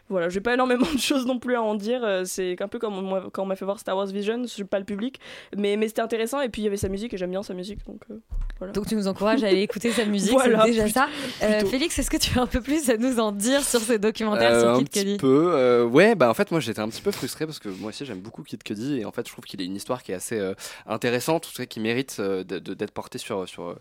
[0.09, 2.01] voilà, j'ai pas énormément de choses non plus à en dire.
[2.03, 4.47] Euh, C'est un peu comme moi, quand on m'a fait voir Star Wars Vision, je
[4.47, 5.19] suis pas le public,
[5.57, 6.41] mais, mais c'était intéressant.
[6.41, 7.85] Et puis il y avait sa musique et j'aime bien sa musique.
[7.85, 8.19] Donc euh,
[8.59, 8.73] voilà.
[8.73, 11.07] Donc tu nous encourages à aller écouter sa musique, Voilà, c'est déjà plutôt- ça.
[11.43, 11.65] Euh.
[11.65, 14.51] Félix, est-ce que tu as un peu plus à nous en dire sur ce documentaire
[14.53, 15.17] Euh, sur un Kid petit Cudi?
[15.17, 15.51] peu.
[15.55, 18.05] euh, ouais, bah en fait, moi j'étais un petit peu frustré parce que moi aussi
[18.05, 20.15] j'aime beaucoup Kid Cudi et en fait je trouve qu'il a une histoire qui est
[20.15, 20.53] assez euh,
[20.87, 23.75] intéressante, tout ça qui mérite euh, d'être portée sur, sur, euh,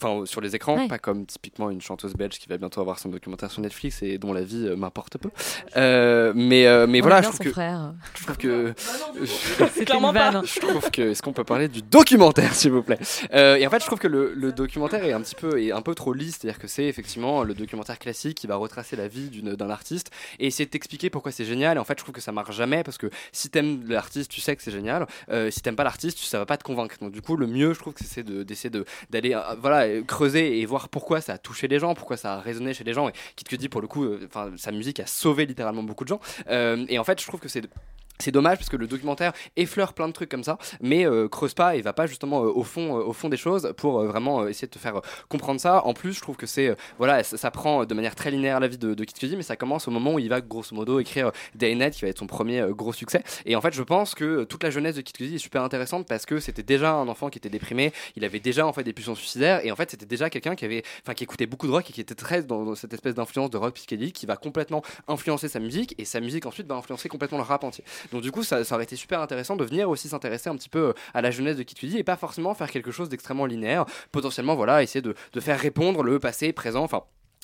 [0.00, 0.88] enfin, sur les écrans, Ouais.
[0.88, 4.18] pas comme typiquement une chanteuse belge qui va bientôt avoir son documentaire sur Netflix et
[4.18, 5.30] dont la vie euh, m'importe peu.
[5.76, 7.92] Euh, mais euh, mais On voilà, je trouve que frère.
[8.18, 8.74] je trouve que
[9.24, 10.42] C'était Clairement pas.
[10.44, 12.98] je trouve que est-ce qu'on peut parler du documentaire s'il vous plaît?
[13.34, 15.72] Euh, et en fait je trouve que le, le documentaire est un petit peu est
[15.72, 19.08] un peu trop lisse c'est-à-dire que c'est effectivement le documentaire classique qui va retracer la
[19.08, 22.02] vie d'une- d'un artiste et essayer de t'expliquer pourquoi c'est génial et en fait je
[22.04, 25.06] trouve que ça marche jamais parce que si t'aimes l'artiste tu sais que c'est génial
[25.30, 27.72] Euh, si t'aimes pas l'artiste ça va pas te convaincre donc du coup le mieux
[27.74, 31.34] je trouve que c'est de- d'essayer de d'aller euh, voilà creuser et voir pourquoi ça
[31.34, 33.68] a touché les gens pourquoi ça a résonné chez les gens et qui te dit
[33.68, 36.20] pour le coup euh, enfin sa musique a sauvé littéralement beaucoup de gens.
[36.48, 37.68] Euh, et en fait je trouve que c'est
[38.20, 41.54] c'est dommage parce que le documentaire effleure plein de trucs comme ça, mais euh, creuse
[41.54, 44.46] pas et va pas justement euh, au fond, euh, au fond des choses pour vraiment
[44.46, 45.84] essayer de te faire comprendre ça.
[45.86, 48.78] En plus, je trouve que c'est voilà, ça, prend de manière très linéaire la vie
[48.78, 51.32] de, de Kid Cudi, mais ça commence au moment où il va grosso modo écrire
[51.54, 53.22] Day qui va être son premier gros succès.
[53.46, 56.06] Et en fait, je pense que toute la jeunesse de Kid Cudi est super intéressante
[56.06, 58.92] parce que c'était déjà un enfant qui était déprimé, il avait déjà en fait des
[58.92, 61.72] pulsions suicidaires et en fait c'était déjà quelqu'un qui avait, enfin qui écoutait beaucoup de
[61.72, 64.36] rock et qui était très dans, dans cette espèce d'influence de rock psychédélique qui va
[64.36, 67.84] complètement influencer sa musique et sa musique ensuite va influencer complètement le rap entier.
[68.12, 70.68] Donc du coup, ça, ça aurait été super intéressant de venir aussi s'intéresser un petit
[70.68, 73.46] peu euh, à la jeunesse de Kid Cudi et pas forcément faire quelque chose d'extrêmement
[73.46, 73.84] linéaire.
[74.12, 77.02] Potentiellement, voilà, essayer de faire répondre le passé, présent, enfin.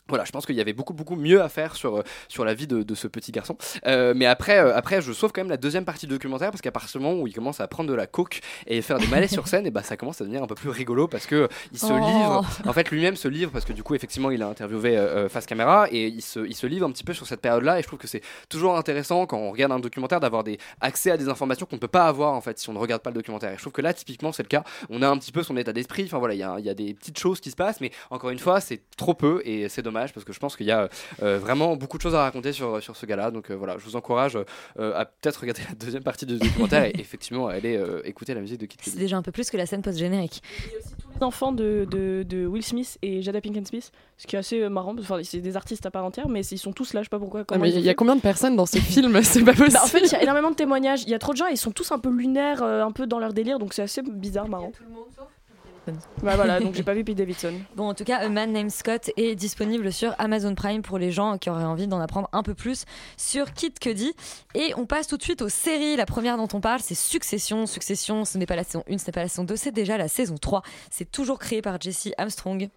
[0.08, 2.54] Voilà, je pense qu'il y avait beaucoup beaucoup mieux à faire sur, euh, sur la
[2.54, 3.56] vie de, de ce petit garçon.
[3.86, 6.60] Euh, mais après, euh, après, je sauve quand même la deuxième partie du documentaire parce
[6.62, 9.08] qu'à partir du moment où il commence à prendre de la coke et faire des
[9.08, 11.48] malaises sur scène, et bah ça commence à devenir un peu plus rigolo parce que
[11.72, 11.96] il se Oh.
[11.98, 12.44] livre.
[12.66, 15.46] En fait, lui-même se livre parce que du coup, effectivement, il a interviewé euh, face
[15.46, 17.78] caméra et il se, il se livre un petit peu sur cette période-là.
[17.78, 21.10] Et je trouve que c'est toujours intéressant quand on regarde un documentaire d'avoir des accès
[21.10, 23.10] à des informations qu'on ne peut pas avoir en fait si on ne regarde pas
[23.10, 23.50] le documentaire.
[23.52, 24.62] Et je trouve que là, typiquement, c'est le cas.
[24.90, 26.04] On a un petit peu son état d'esprit.
[26.06, 27.90] Enfin voilà, il y, a- il y a des petites choses qui se passent, mais
[28.10, 30.70] encore une fois, c'est trop peu et c'est dommage parce que je pense qu'il y
[30.70, 30.88] a
[31.22, 33.30] euh, vraiment beaucoup de choses à raconter sur, sur ce gars-là.
[33.30, 34.36] Donc euh, voilà, je vous encourage
[34.78, 38.34] euh, à peut-être regarder la deuxième partie du documentaire et effectivement à aller euh, écouter
[38.34, 40.42] la musique de Kid C'est déjà un peu plus que la scène post-générique.
[41.14, 44.60] les enfants de, de, de Will Smith et Jada Pinkett Smith, ce qui est assez
[44.60, 44.94] euh, marrant.
[44.94, 47.04] parce que, Enfin, c'est des artistes à part entière, mais ils sont tous là, je
[47.06, 47.44] sais pas pourquoi.
[47.50, 47.94] Ah, il y a fait.
[47.94, 49.72] combien de personnes dans ce film C'est pas possible.
[49.74, 51.02] Bah, en fait, il y a énormément de témoignages.
[51.04, 53.06] Il y a trop de gens, ils sont tous un peu lunaires, euh, un peu
[53.06, 54.72] dans leur délire, donc c'est assez bizarre, marrant.
[56.22, 57.54] Bah voilà, donc j'ai pas vu Pete Davidson.
[57.74, 61.12] Bon, en tout cas, A Man Named Scott est disponible sur Amazon Prime pour les
[61.12, 62.84] gens qui auraient envie d'en apprendre un peu plus
[63.16, 64.14] sur Kid Cudi.
[64.54, 65.96] Et on passe tout de suite aux séries.
[65.96, 67.66] La première dont on parle, c'est Succession.
[67.66, 69.96] Succession, ce n'est pas la saison 1, ce n'est pas la saison 2, c'est déjà
[69.96, 70.62] la saison 3.
[70.90, 72.68] C'est toujours créé par Jesse Armstrong.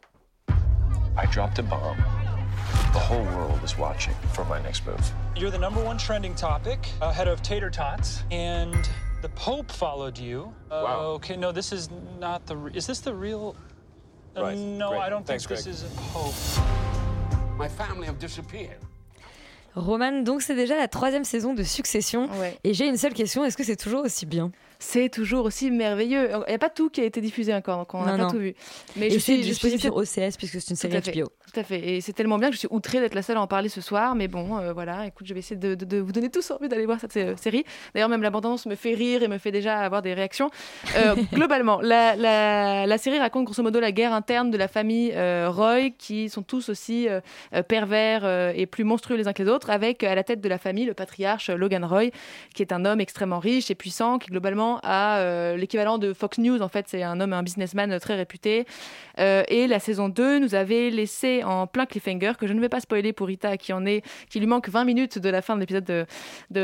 [1.17, 1.97] I dropped a bomb.
[2.93, 4.99] The whole world is watching for my next move.
[5.35, 8.89] You're the number one trending topic, ahead of tater tots, and
[9.21, 10.53] the Pope followed you.
[10.71, 10.99] Uh, Wow.
[11.17, 11.89] Okay, no, this is
[12.19, 12.55] not the.
[12.55, 13.55] Re- is this the real?
[14.35, 15.01] Uh, Right, No, great.
[15.01, 15.75] I don't Thanks, think this Greg.
[15.75, 16.33] is a Pope.
[17.57, 18.77] My family have disappeared.
[19.75, 22.27] Roman, donc c'est déjà la troisième saison de Succession.
[22.63, 24.51] Et j'ai une seule question, est-ce que c'est toujours aussi bien?
[24.79, 26.29] C'est toujours aussi merveilleux.
[26.31, 28.29] Il n'y a pas tout qui a été diffusé encore, donc on n'a pas non.
[28.29, 28.55] tout vu.
[28.95, 31.19] Mais Et je suis, disponible sur OCS puisque c'est une série Tout à fait.
[31.21, 31.27] HBO.
[31.53, 31.79] Tout à fait.
[31.95, 33.81] Et c'est tellement bien que je suis outrée d'être la seule à en parler ce
[33.81, 34.15] soir.
[34.15, 36.69] Mais bon, euh, voilà, écoute, je vais essayer de, de- de vous donner tous envie
[36.69, 37.65] d'aller voir cette euh, série.
[37.93, 40.49] D'ailleurs, même l'abondance me fait rire et me fait déjà avoir des réactions.
[40.95, 45.11] Euh, globalement, la, la- la série raconte grosso modo la guerre interne de la famille
[45.13, 47.19] euh, Roy, qui sont tous aussi euh,
[47.53, 48.25] euh, pervers
[48.55, 50.85] et plus monstrueux les uns que les autres, avec à la tête de la famille
[50.85, 52.11] le patriarche Logan Roy,
[52.53, 56.37] qui est un homme extrêmement riche et puissant, qui globalement a euh, l'équivalent de Fox
[56.37, 56.61] News.
[56.61, 58.65] En fait, c'est un homme, un businessman très réputé.
[59.19, 62.69] Euh, et la saison 2 nous avait laissé en plein cliffhanger, que je ne vais
[62.69, 65.55] pas spoiler pour Rita, qui en est, qui lui manque 20 minutes de la fin
[65.55, 66.05] de l'épisode de,
[66.51, 66.61] de,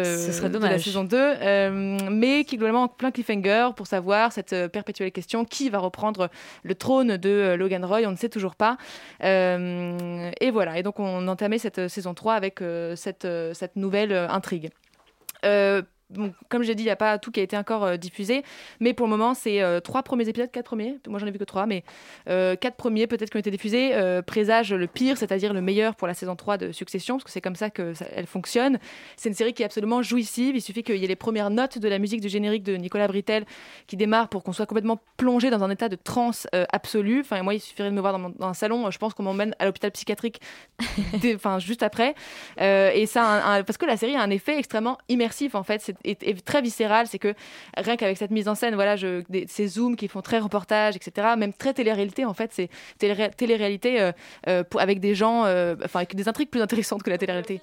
[0.59, 5.43] la saison 2, euh, mais qui globalement en plein cliffhanger pour savoir cette perpétuelle question
[5.43, 6.29] qui va reprendre
[6.63, 8.77] le trône de Logan Roy, on ne sait toujours pas.
[9.21, 12.59] Et voilà, et donc on entamait cette saison 3 avec
[12.95, 14.69] cette, cette nouvelle intrigue.
[15.45, 15.81] Euh,
[16.49, 18.43] comme j'ai dit, il n'y a pas tout qui a été encore euh, diffusé,
[18.79, 20.97] mais pour le moment, c'est euh, trois premiers épisodes, quatre premiers.
[21.07, 21.83] Moi, j'en ai vu que trois, mais
[22.29, 23.91] euh, quatre premiers peut-être qui ont été diffusés
[24.25, 27.41] présagent le pire, c'est-à-dire le meilleur pour la saison 3 de Succession, parce que c'est
[27.41, 28.79] comme ça que ça- elle fonctionne.
[29.17, 30.55] C'est une série qui est absolument jouissive.
[30.55, 33.07] Il suffit qu'il y ait les premières notes de la musique du générique de Nicolas
[33.07, 33.45] Britel
[33.87, 37.21] qui démarre pour qu'on soit complètement plongé dans un état de transe euh, absolue.
[37.21, 39.23] Enfin, moi, il suffirait de me voir dans, mon- dans un salon, je pense qu'on
[39.23, 40.39] m'emmène à l'hôpital psychiatrique
[41.35, 42.15] enfin, juste après.
[42.61, 45.55] Euh, et ça, a un- un- parce que la série a un effet extrêmement immersif
[45.55, 47.07] en fait, c'est est- très viscéral.
[47.07, 47.33] C'est que
[47.77, 48.95] rien qu'avec cette mise en scène, voilà,
[49.47, 51.27] ces zooms qui font très reportage, etc.
[51.37, 54.11] Même très télé-réalité en fait, c'est télé- télé-réalité euh,
[54.47, 57.61] euh, avec des gens, euh, enfin avec des intrigues plus intéressantes que la télé-réalité.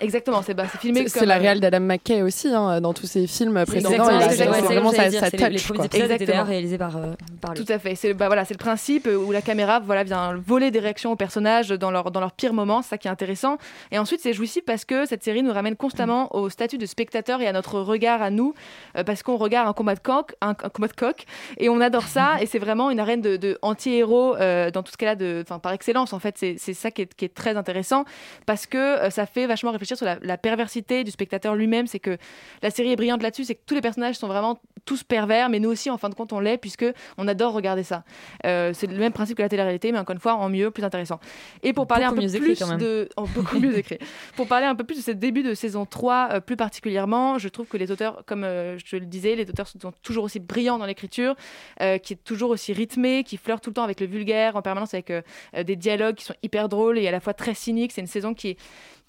[0.00, 1.08] Exactement, c'est bah, filmé.
[1.08, 3.90] C'est la euh, réelle d'Adam McKay aussi, hein, dans tous ses films précédents.
[3.90, 4.98] c'est vraiment touch.
[4.98, 5.74] c'est les quoi.
[5.74, 7.64] premiers épisodes étaient d'ailleurs réalisés par, euh, par lui.
[7.64, 7.94] Tout à fait.
[7.94, 11.16] C'est bah, voilà, c'est le principe où la caméra voilà, vient voler des réactions aux
[11.16, 12.82] personnages dans leur, dans leur pire moment.
[12.82, 13.58] C'est ça qui est intéressant.
[13.90, 17.40] Et ensuite, c'est jouissif parce que cette série nous ramène constamment au statut de spectateur
[17.40, 18.54] et à notre regard à nous.
[18.96, 21.24] euh, parce qu'on regarde un combat de coq, un, un combat de coq,
[21.58, 22.36] et on adore ça.
[22.40, 25.42] et c'est vraiment une arène de, de anti-héros euh, dans tout ce qu'elle a de,
[25.42, 26.12] enfin, par excellence.
[26.12, 28.04] En fait, c'est c'est ça qui est, qui est très intéressant
[28.46, 31.86] parce que euh, ça fait vachement réfléchir sur la, la perversité du spectateur lui-même.
[31.86, 32.16] C'est que
[32.62, 35.60] la série est brillante là-dessus, c'est que tous les personnages sont vraiment tous pervers, mais
[35.60, 36.86] nous aussi, en fin de compte, on l'est puisque
[37.18, 38.04] on adore regarder ça.
[38.46, 40.84] Euh, c'est le même principe que la télé-réalité, mais encore une fois, en mieux, plus
[40.84, 41.20] intéressant.
[41.62, 43.98] Et pour parler Beaucoup un peu mieux plus de, en beaucoup mieux écrit,
[44.36, 47.48] pour parler un peu plus de ce début de saison 3, euh, plus particulièrement, je
[47.48, 50.78] trouve que les auteurs, comme euh, je le disais, les auteurs sont toujours aussi brillants
[50.78, 51.34] dans l'écriture,
[51.78, 54.94] qui est toujours aussi rythmé, qui flirte tout le temps avec le vulgaire, en permanence
[54.94, 55.12] avec
[55.56, 57.92] des dialogues qui sont hyper drôles et à la fois très cyniques.
[57.92, 58.56] C'est une saison qui est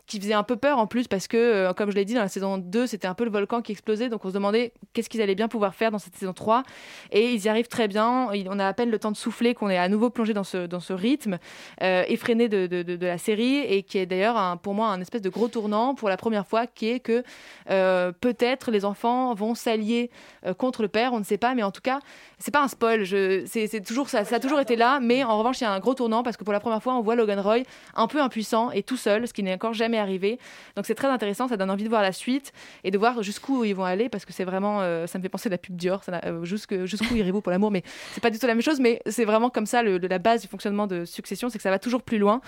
[0.05, 2.21] qui faisait un peu peur en plus parce que, euh, comme je l'ai dit, dans
[2.21, 4.09] la saison 2, c'était un peu le volcan qui explosait.
[4.09, 6.63] Donc on se demandait qu'est-ce qu'ils allaient bien pouvoir faire dans cette saison 3.
[7.11, 8.29] Et ils y arrivent très bien.
[8.47, 10.65] On a à peine le temps de souffler qu'on est à nouveau plongé dans ce,
[10.65, 11.37] dans ce rythme
[11.81, 15.29] euh, effréné de, de, la série et qui est d'ailleurs pour moi un espèce de
[15.29, 17.23] gros tournant pour la première fois qui est que
[17.69, 20.09] euh, peut-être les enfants vont s'allier
[20.57, 21.13] contre le père.
[21.13, 21.99] On ne sait pas, mais en tout cas,
[22.39, 23.05] c'est pas un spoil.
[23.05, 24.99] C'est, c'est toujours, ça, ça a toujours été là.
[25.01, 26.95] Mais en revanche, il y a un gros tournant parce que pour la première fois,
[26.95, 27.59] on voit Logan Roy
[27.95, 30.39] un peu impuissant et tout seul, ce qui n'est encore jamais arrivé.
[30.75, 33.63] Donc c'est très intéressant, ça donne envie de voir la suite et de voir jusqu'où
[33.63, 35.75] ils vont aller parce que c'est vraiment, euh, ça me fait penser à la pub
[35.75, 37.83] Dior, euh, jusqu'où irez-vous pour l'amour, mais
[38.13, 40.47] c'est pas du tout la même chose, mais c'est vraiment comme ça la base du
[40.47, 42.41] fonctionnement de Succession, c'est que ça va toujours plus loin.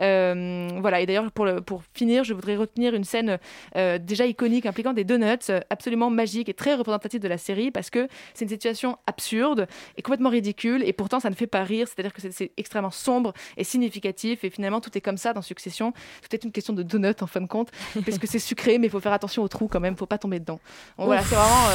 [0.00, 3.38] Euh, voilà, et d'ailleurs pour, pour finir, je voudrais retenir une scène
[3.76, 7.90] euh, déjà iconique impliquant des donuts, absolument magique et très représentative de la série parce
[7.90, 11.86] que c'est une situation absurde et complètement ridicule et pourtant ça ne fait pas rire,
[11.88, 15.92] c'est-à-dire que c'est extrêmement sombre et significatif et finalement tout est comme ça dans Succession,
[15.92, 17.68] tout est une question de donuts en fin de compte,
[18.04, 20.18] parce que c'est sucré mais il faut faire attention aux trous quand même, faut pas
[20.18, 20.60] tomber dedans.
[20.96, 21.68] Bon, voilà, c'est vraiment...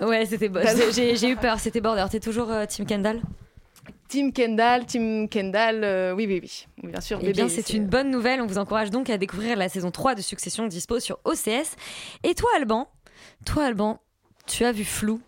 [0.00, 0.50] euh, Ouais, c'était.
[0.92, 2.04] j'ai- eu peur, c'était border.
[2.10, 3.20] T'es toujours euh, Team Kendall?
[4.08, 7.18] Team Kendall, Team Kendall, euh, oui, oui, oui, Oui, bien sûr.
[7.22, 8.40] Eh bien, c'est une bonne nouvelle.
[8.40, 11.74] On vous encourage donc à découvrir la saison 3 de Succession dispo sur OCS.
[12.22, 12.88] Et toi, Alban
[13.44, 14.00] Toi, Alban,
[14.46, 15.20] tu as vu Flou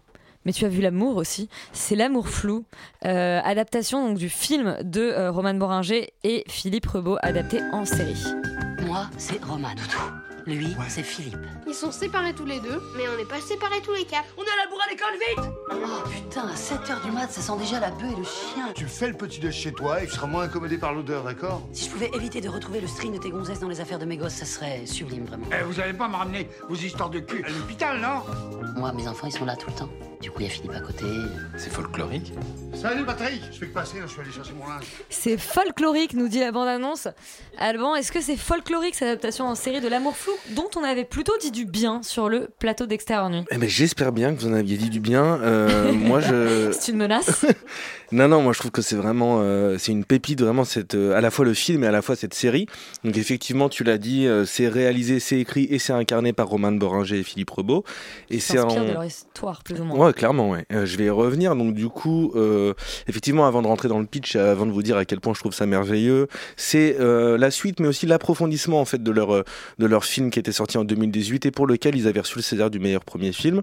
[0.45, 1.51] mais tu as vu l'amour aussi.
[1.75, 2.65] C'est l'amour flou,
[3.05, 8.25] euh, adaptation donc du film de euh, Roman Boringer et Philippe Rebaud, adapté en série.
[8.89, 9.69] Moi, c'est Roman.
[10.47, 11.37] Lui, c'est Philippe.
[11.67, 14.25] Ils sont séparés tous les deux, mais on n'est pas séparés tous les quatre.
[14.39, 17.43] On est à la bourre à l'école, vite Oh putain, à 7h du mat, ça
[17.43, 18.73] sent déjà la bœuf et le chien.
[18.75, 21.69] Tu fais le petit déj chez toi et tu seras moins incommodé par l'odeur, d'accord?
[21.75, 24.07] Si je pouvais éviter de retrouver le string de tes gonzesses dans les affaires de
[24.07, 25.45] mes gosses, ça serait sublime, vraiment.
[25.53, 28.23] Eh, vous allez pas me ramener vos histoires de cul à l'hôpital, non?
[28.75, 29.91] Moi, mes enfants, ils sont là tout le temps.
[30.21, 31.05] Du coup, il y a Philippe à côté.
[31.57, 32.33] C'est folklorique.
[32.75, 34.85] Salut Patrick Je fais que passer, là, je suis allé chercher mon linge.
[35.11, 37.07] C'est folklorique, nous dit la bande-annonce.
[37.57, 41.05] Alban, est-ce que c'est folklorique cette adaptation en série de l'amour flou dont on avait
[41.05, 43.45] plutôt dit du bien sur le plateau d'Extérieur Nuit?
[43.53, 45.41] Eh ben, J'espère bien que vous en aviez dit du bien.
[45.41, 46.73] Euh, moi, je.
[46.73, 47.45] C'est une menace
[48.11, 51.15] Non, non, moi je trouve que c'est vraiment, euh, c'est une pépite vraiment cette, euh,
[51.15, 52.67] à la fois le film et à la fois cette série.
[53.05, 56.73] Donc effectivement, tu l'as dit, euh, c'est réalisé, c'est écrit et c'est incarné par Roman
[56.73, 57.85] Boringer et Philippe Rebaud.
[58.31, 60.07] Et c'est en- de leur histoire, plus ou moins.
[60.07, 60.55] Ouais, clairement.
[60.73, 61.57] Euh, je vais y revenir.
[61.57, 62.75] Donc, du coup, euh,
[63.09, 65.35] effectivement, avant de rentrer dans le pitch, euh, avant de vous dire à quel point
[65.35, 69.45] je trouve ça merveilleux, c'est la suite, mais aussi l'approfondissement en fait de leur
[69.79, 72.43] de leur film qui était sorti en 2018 et pour lequel ils avaient reçu le
[72.43, 73.63] César du meilleur premier film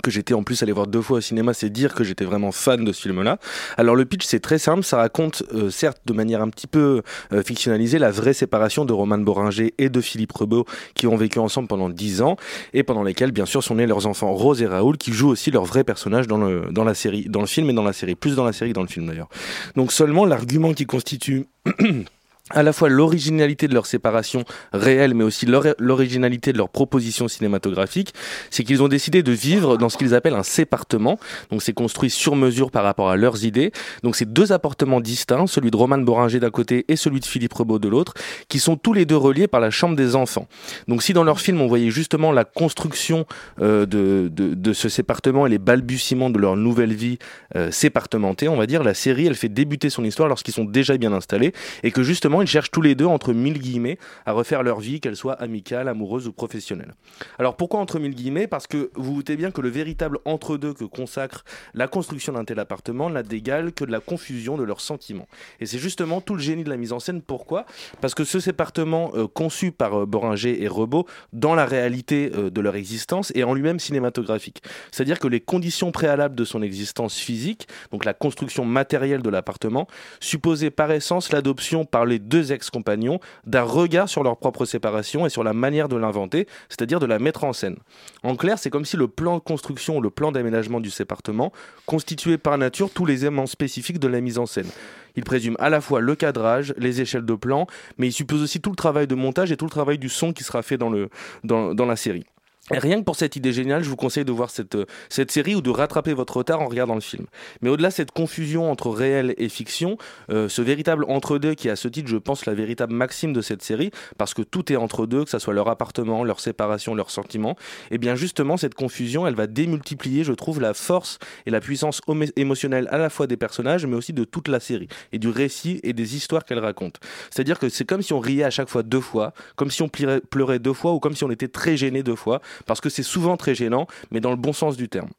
[0.00, 2.52] que j'étais en plus allé voir deux fois au cinéma, c'est dire que j'étais vraiment
[2.52, 3.38] fan de ce film-là.
[3.76, 7.02] Alors le pitch c'est très simple, ça raconte euh, certes de manière un petit peu
[7.32, 10.64] euh, fictionnalisée la vraie séparation de Roman Boringer et de Philippe Rebaud
[10.94, 12.36] qui ont vécu ensemble pendant dix ans
[12.72, 15.50] et pendant lesquels bien sûr sont nés leurs enfants Rose et Raoul qui jouent aussi
[15.50, 18.14] leurs vrais personnages dans le dans la série, dans le film et dans la série,
[18.14, 19.28] plus dans la série que dans le film d'ailleurs.
[19.76, 21.46] Donc seulement l'argument qui constitue
[22.50, 27.26] à la fois l'originalité de leur séparation réelle, mais aussi l'or- l'originalité de leur proposition
[27.26, 28.12] cinématographique,
[28.50, 31.18] c'est qu'ils ont décidé de vivre dans ce qu'ils appellent un sépartement.
[31.50, 33.72] Donc c'est construit sur mesure par rapport à leurs idées.
[34.02, 37.54] Donc c'est deux appartements distincts, celui de Roman Boringer d'un côté et celui de Philippe
[37.54, 38.12] Rebaud de l'autre,
[38.50, 40.46] qui sont tous les deux reliés par la chambre des enfants.
[40.86, 43.24] Donc si dans leur film on voyait justement la construction
[43.62, 47.18] euh, de, de, de ce sépartement et les balbutiements de leur nouvelle vie
[47.56, 50.98] euh, sépartementée, on va dire, la série elle fait débuter son histoire lorsqu'ils sont déjà
[50.98, 54.62] bien installés et que justement ils cherchent tous les deux entre mille guillemets à refaire
[54.62, 56.94] leur vie, qu'elle soit amicale, amoureuse ou professionnelle.
[57.38, 58.46] Alors pourquoi entre mille guillemets?
[58.46, 62.44] Parce que vous vous doutez bien que le véritable entre-deux que consacre la construction d'un
[62.44, 65.28] tel appartement n'a d'égal que de la confusion de leurs sentiments.
[65.60, 67.22] Et c'est justement tout le génie de la mise en scène.
[67.22, 67.66] Pourquoi?
[68.00, 72.50] Parce que ce sépartement euh, conçu par euh, Boringer et Rebaud, dans la réalité euh,
[72.50, 74.62] de leur existence, est en lui-même cinématographique.
[74.90, 79.86] C'est-à-dire que les conditions préalables de son existence physique, donc la construction matérielle de l'appartement,
[80.20, 85.30] supposait par essence l'adoption par les deux ex-compagnons d'un regard sur leur propre séparation et
[85.30, 87.76] sur la manière de l'inventer, c'est-à-dire de la mettre en scène.
[88.22, 91.52] En clair, c'est comme si le plan de construction ou le plan d'aménagement du sépartement
[91.86, 94.68] constituait par nature tous les éléments spécifiques de la mise en scène.
[95.16, 97.66] Il présume à la fois le cadrage, les échelles de plan,
[97.98, 100.32] mais il suppose aussi tout le travail de montage et tout le travail du son
[100.32, 102.24] qui sera fait dans, la série.
[102.72, 105.30] Et rien que pour cette idée géniale, je vous conseille de voir cette, euh, cette
[105.30, 107.26] série ou de rattraper votre retard en regardant le film.
[107.60, 109.98] Mais au-delà de cette confusion entre réel et fiction,
[110.30, 113.42] euh, ce véritable entre-deux qui est à ce titre, je pense, la véritable maxime de
[113.42, 116.94] cette série, parce que tout est entre deux, que ce soit leur appartement, leur séparation,
[116.94, 117.54] leurs sentiments,
[117.90, 122.00] et bien justement, cette confusion, elle va démultiplier, je trouve, la force et la puissance
[122.36, 125.80] émotionnelle à la fois des personnages, mais aussi de toute la série, et du récit
[125.82, 126.98] et des histoires qu'elle raconte.
[127.30, 129.90] C'est-à-dire que c'est comme si on riait à chaque fois deux fois, comme si on
[129.90, 133.02] pleurait deux fois, ou comme si on était très gêné deux fois, parce que c'est
[133.02, 135.10] souvent très gênant, mais dans le bon sens du terme.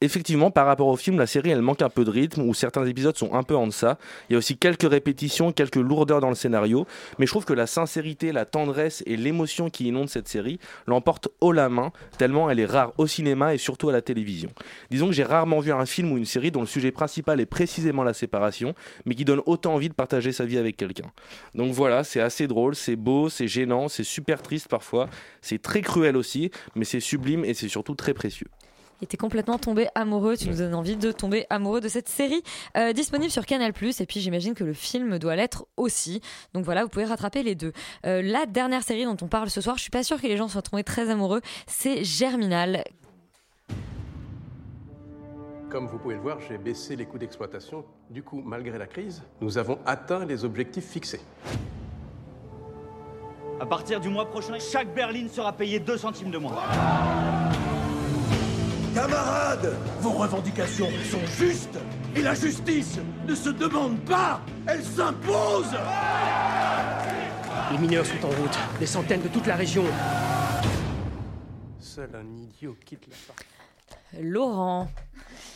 [0.00, 2.86] Effectivement, par rapport au film, la série, elle manque un peu de rythme, ou certains
[2.86, 3.98] épisodes sont un peu en deçà.
[4.28, 6.86] Il y a aussi quelques répétitions, quelques lourdeurs dans le scénario,
[7.18, 11.28] mais je trouve que la sincérité, la tendresse et l'émotion qui inonde cette série l'emportent
[11.40, 14.50] haut la main, tellement elle est rare au cinéma et surtout à la télévision.
[14.90, 17.46] Disons que j'ai rarement vu un film ou une série dont le sujet principal est
[17.46, 18.74] précisément la séparation,
[19.04, 21.10] mais qui donne autant envie de partager sa vie avec quelqu'un.
[21.54, 25.08] Donc voilà, c'est assez drôle, c'est beau, c'est gênant, c'est super triste parfois,
[25.42, 28.48] c'est très cruel aussi, mais c'est sublime et c'est surtout très précieux.
[29.00, 32.42] Et t'es complètement tombé amoureux, tu nous donnes envie de tomber amoureux de cette série
[32.76, 36.20] euh, disponible sur Canal+, et puis j'imagine que le film doit l'être aussi,
[36.52, 37.72] donc voilà, vous pouvez rattraper les deux.
[38.06, 40.36] Euh, la dernière série dont on parle ce soir, je suis pas sûre que les
[40.36, 42.82] gens soient tombés très amoureux, c'est Germinal.
[45.70, 47.84] Comme vous pouvez le voir, j'ai baissé les coûts d'exploitation.
[48.08, 51.20] Du coup, malgré la crise, nous avons atteint les objectifs fixés.
[53.60, 56.54] À partir du mois prochain, chaque berline sera payée 2 centimes de moins.
[58.94, 61.78] Camarades, vos revendications sont justes
[62.16, 65.72] et la justice ne se demande pas, elle s'impose
[67.70, 69.84] Les mineurs sont en route, des centaines de toute la région.
[71.78, 74.22] Seul un idiot quitte la partie.
[74.22, 74.88] Laurent.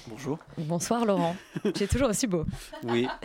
[0.08, 0.38] Bonjour.
[0.58, 1.36] Bonsoir Laurent.
[1.74, 2.44] tu es toujours aussi beau.
[2.84, 3.06] Oui.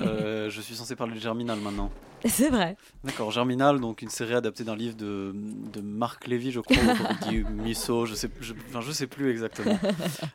[0.00, 1.90] Euh, je suis censé parler de Germinal maintenant.
[2.24, 2.76] C'est vrai.
[3.04, 7.28] D'accord, Germinal, donc une série adaptée d'un livre de, de Marc Lévy, je crois, ou
[7.28, 9.78] Guy Musso, je sais, je, enfin, je sais plus exactement.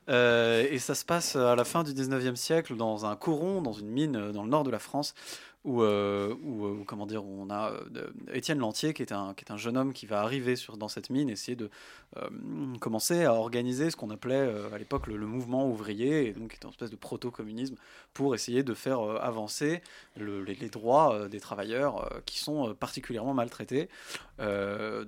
[0.10, 3.74] Euh, et ça se passe à la fin du 19e siècle dans un coron, dans
[3.74, 5.14] une mine euh, dans le nord de la France,
[5.64, 10.05] où, euh, euh, où on a euh, Étienne Lantier, qui est, un, jeune homme qui
[10.05, 11.70] va arriver dans cette mine, essayer de
[12.80, 16.72] commencer à organiser ce qu'on appelait à l'époque le, mouvement ouvrier, donc qui est une
[16.72, 17.76] espèce de proto-communisme,
[18.14, 19.82] pour essayer de faire euh, avancer
[20.18, 23.89] le- les, droits euh, des travailleurs euh, qui sont particulièrement maltraités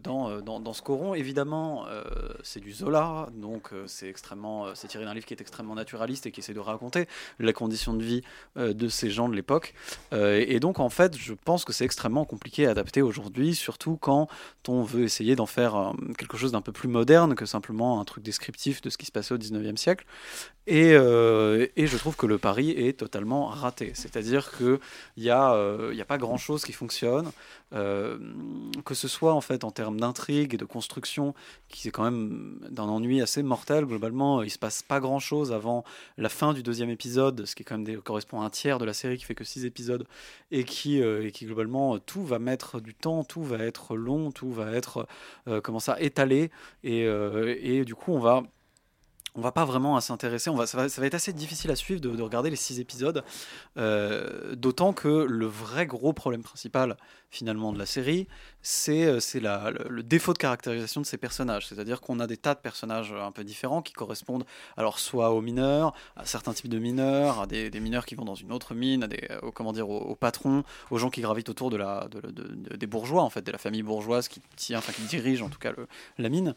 [0.04, 1.16] dans, dans, dans ce coron.
[1.16, 1.88] Évidemment,
[2.44, 6.32] c'est du Zola, donc c'est extrêmement, c'est tiré d'un livre qui est extrêmement naturaliste et
[6.32, 7.08] qui essaie de raconter
[7.40, 8.22] la condition de vie
[8.56, 9.74] de ces gens de l'époque.
[10.12, 14.28] Et, donc, en fait, je pense que c'est extrêmement compliqué à adapter aujourd'hui, surtout quand
[14.68, 18.24] on veut essayer d'en faire quelque chose d'un peu plus moderne que simplement un truc
[18.24, 20.06] descriptif de ce qui se passait au 19e siècle.
[20.68, 23.92] Et, et je trouve que le pari est totalement raté.
[23.94, 24.80] C'est-à-dire qu'il
[25.18, 27.32] n'y a, euh, y a pas grand-chose qui fonctionne,
[27.74, 28.18] euh,
[28.86, 31.34] que ce soit en fait en termes d'intrigue et de construction,
[31.70, 33.86] qui est quand même d'un ennui assez mortel.
[33.86, 35.84] Globalement, il se passe pas grand-chose avant
[36.18, 38.86] la fin du deuxième épisode, ce qui est quand même correspond à un tiers de
[38.86, 40.06] la série qui fait que six épisodes,
[40.52, 44.52] et qui, et qui globalement, tout va mettre du temps, tout va être long, tout
[44.52, 45.08] va être,
[45.64, 46.52] comment ça, étalé,
[46.84, 48.44] et, et du coup, on va
[49.36, 50.52] on va pas vraiment s'intéresser.
[50.66, 53.24] Ça, va, ça va être assez difficile à suivre de, de regarder les six épisodes,
[53.78, 56.98] euh, d'autant que le vrai gros problème principal
[57.30, 58.28] finalement de la série,
[58.62, 59.20] c'est euh,
[59.72, 61.66] le, le défaut de caractérisation de ces personnages.
[61.68, 64.46] C'est-à-dire qu'on a des tas de personnages un peu différents qui correspondent
[64.78, 68.26] alors soit aux mineurs, à certains types de mineurs, à des, des mineurs qui vont
[68.26, 71.72] dans une autre mine, des, aux, comment dire, aux, patrons, aux gens qui gravitent autour
[71.72, 74.94] de la, de- de- de- des bourgeois en fait, de la famille bourgeoise qui enfin
[74.94, 75.72] qui dirige en tout cas
[76.20, 76.54] la mine.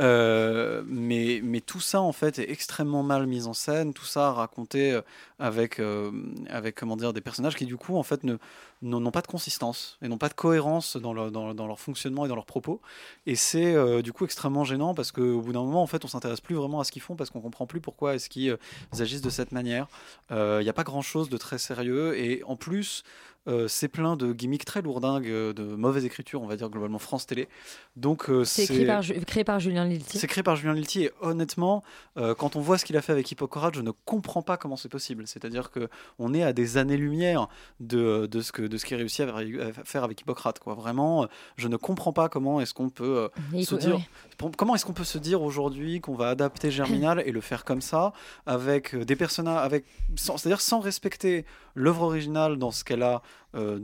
[0.00, 4.92] Euh, mais, tout ça en fait est extrêmement mal mis en scène, tout ça raconté
[4.92, 5.02] euh,
[5.38, 6.10] avec, euh,
[6.48, 8.36] avec comment dire, des personnages qui du coup en fait ne
[8.82, 12.24] n'ont pas de consistance et n'ont pas de cohérence dans leur, dans, dans leur fonctionnement
[12.24, 12.80] et dans leurs propos.
[13.26, 16.08] Et c'est euh, du coup extrêmement gênant parce qu'au bout d'un moment en fait on
[16.08, 18.56] s'intéresse plus vraiment à ce qu'ils font parce qu'on comprend plus pourquoi est-ce qu'ils euh,
[19.00, 19.86] agissent de cette manière.
[20.30, 23.02] Euh, Il n'y a pas grand chose de très sérieux et en plus
[23.48, 27.26] euh, c'est plein de gimmicks très lourdingues, de mauvaise écriture, on va dire globalement France
[27.26, 27.48] Télé.
[27.96, 30.16] Donc euh, C'est écrit par, Ju- créé par Julien Lilti.
[30.16, 31.82] c'est créé par Julien Lilti et honnêtement,
[32.18, 34.76] euh, quand on voit ce qu'il a fait avec Hippocrate, je ne comprends pas comment
[34.76, 35.26] c'est possible.
[35.26, 35.88] C'est-à-dire que
[36.20, 37.48] on est à des années-lumière
[37.80, 40.58] de, de ce que de ce qu'il réussit à, à faire avec Hippocrate.
[40.58, 40.74] Quoi.
[40.74, 43.28] Vraiment, euh, je ne comprends pas comment est-ce qu'on peut euh,
[43.64, 43.96] se dire.
[43.96, 44.08] ouais.
[44.38, 47.64] pour- Comment est-ce qu'on peut se dire aujourd'hui qu'on va adapter Germinal et le faire
[47.64, 48.12] comme ça,
[48.46, 49.84] avec euh, des personnages, avec,
[50.16, 51.44] sans- c'est-à-dire sans respecter
[51.74, 53.22] l'œuvre originale dans ce qu'elle a
[53.54, 53.78] euh,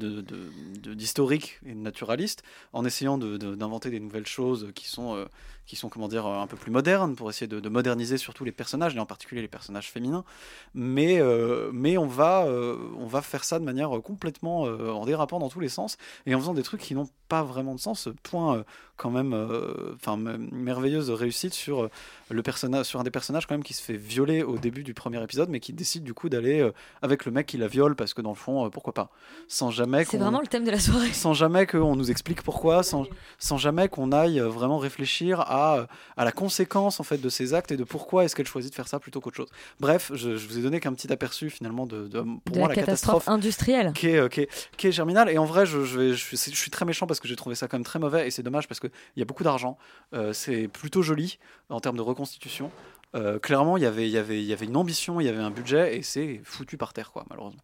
[0.94, 5.26] d'historique et de naturaliste, en essayant d'inventer des nouvelles choses qui sont, euh,
[5.66, 8.52] qui sont comment dire, un peu plus modernes, pour essayer de, de moderniser surtout les
[8.52, 10.24] personnages, et en particulier les personnages féminins.
[10.72, 12.46] Mais, euh, mais on, va,
[12.98, 16.40] on va faire ça de manière complètement en dérapant dans tous les sens, et en
[16.40, 18.08] faisant des trucs qui n'ont pas vraiment de sens.
[18.22, 18.64] Point
[18.96, 19.34] quand même,
[19.94, 21.90] enfin merveilleuse réussite sur
[22.30, 22.42] le
[22.82, 25.50] sur un des personnages quand même qui se fait violer au début du premier épisode,
[25.50, 26.66] mais qui décide du coup d'aller
[27.02, 29.10] avec le mec qui la parce que dans le fond, euh, pourquoi pas,
[29.48, 30.04] sans jamais.
[30.04, 31.12] C'est qu'on- vraiment le thème de la soirée.
[31.12, 33.04] sans jamais qu'on nous explique pourquoi, sans,
[33.38, 37.28] sans jamais qu'on aille euh, vraiment réfléchir à, euh, à la conséquence en fait de
[37.28, 39.48] ces actes et de pourquoi est-ce qu'elle choisit de faire ça plutôt qu'autre chose.
[39.80, 42.68] Bref, je, je vous ai donné qu'un petit aperçu finalement de, de- pour De moi
[42.68, 43.92] la catastrophe catastrophe industrielle.
[43.94, 45.28] qui est, qui est, qui est Germinal.
[45.30, 47.36] Et en vrai, je, je, vais- je, suis- je suis très méchant parce que j'ai
[47.36, 49.78] trouvé ça quand même très mauvais et c'est dommage parce qu'il y a beaucoup d'argent.
[50.14, 51.38] Euh, c'est plutôt joli
[51.70, 52.70] en termes de reconstitution.
[53.16, 55.38] Euh, clairement, il y avait- il y avait- y avait une ambition, il y avait
[55.38, 57.62] un budget et c'est foutu par terre, quoi, malheureusement.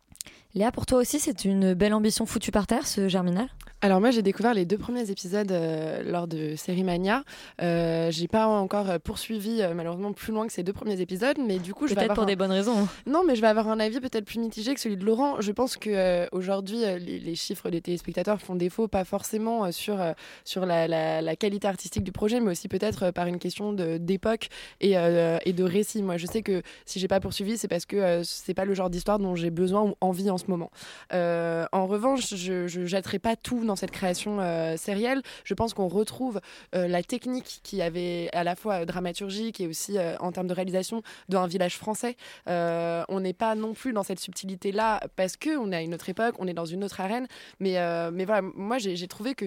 [0.54, 3.48] Léa, pour toi aussi, c'est une belle ambition foutue par terre, ce Germinal?
[3.84, 7.22] Alors moi j'ai découvert les deux premiers épisodes euh, lors de Série Mania.
[7.60, 11.36] Euh, j'ai pas encore euh, poursuivi euh, malheureusement plus loin que ces deux premiers épisodes,
[11.38, 12.88] mais du coup je Peut-être pour un- des bonnes raisons.
[13.06, 15.38] Non, mais je vais avoir un avis peut-être plus mitigé que celui de Laurent.
[15.42, 19.98] Je pense que aujourd'hui les, les chiffres des téléspectateurs font défaut, pas forcément sur
[20.46, 23.98] sur la, la- la qualité artistique du projet, mais aussi peut-être par une question de-
[23.98, 24.48] d'époque
[24.80, 26.02] et, et de récit.
[26.02, 28.88] Moi, je sais que si j'ai pas poursuivi, c'est parce que c'est pas le genre
[28.88, 30.70] d'histoire dont j'ai besoin ou envie en ce moment.
[31.12, 35.22] En revanche, je je jetterai pas tout dans cette création euh, sérielle.
[35.44, 36.40] Je pense qu'on retrouve
[36.74, 40.54] euh, la technique qui avait à la fois dramaturgique et aussi euh, en termes de
[40.54, 42.16] réalisation d'un village français.
[42.48, 45.94] Euh, on n'est pas non plus dans cette subtilité-là parce que on est à une
[45.94, 47.26] autre époque, on est dans une autre arène.
[47.60, 47.74] Mais,
[48.12, 49.46] mais voilà, moi j'ai trouvé que,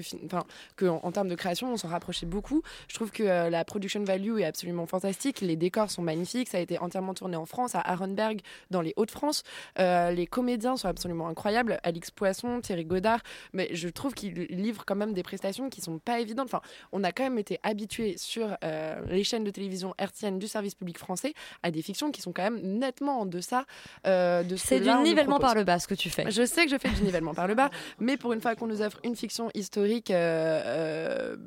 [0.87, 2.61] en, termes de création, on s'en rapprochait beaucoup.
[2.87, 5.41] Je trouve que la production value est absolument fantastique.
[5.41, 6.49] Les décors sont magnifiques.
[6.49, 9.43] Ça a été entièrement tourné en France, à Arenberg, dans les Hauts-de-France.
[9.77, 11.79] Les comédiens sont absolument incroyables.
[11.83, 13.19] Alix Poisson, Thierry Godard.
[13.53, 16.47] Mais je trouve qu'ils livrent quand même des prestations qui sont pas évidentes.
[16.47, 16.61] Enfin,
[16.91, 20.75] on a quand même été habitué sur euh, les chaînes de télévision hertziennes du service
[20.75, 23.65] public français à des fictions qui sont quand même nettement en deçà
[24.05, 26.29] euh, de ce C'est du nivellement par le bas ce que tu fais.
[26.29, 28.67] Je sais que je fais du nivellement par le bas, mais pour une fois qu'on
[28.67, 31.37] nous offre une fiction historique euh,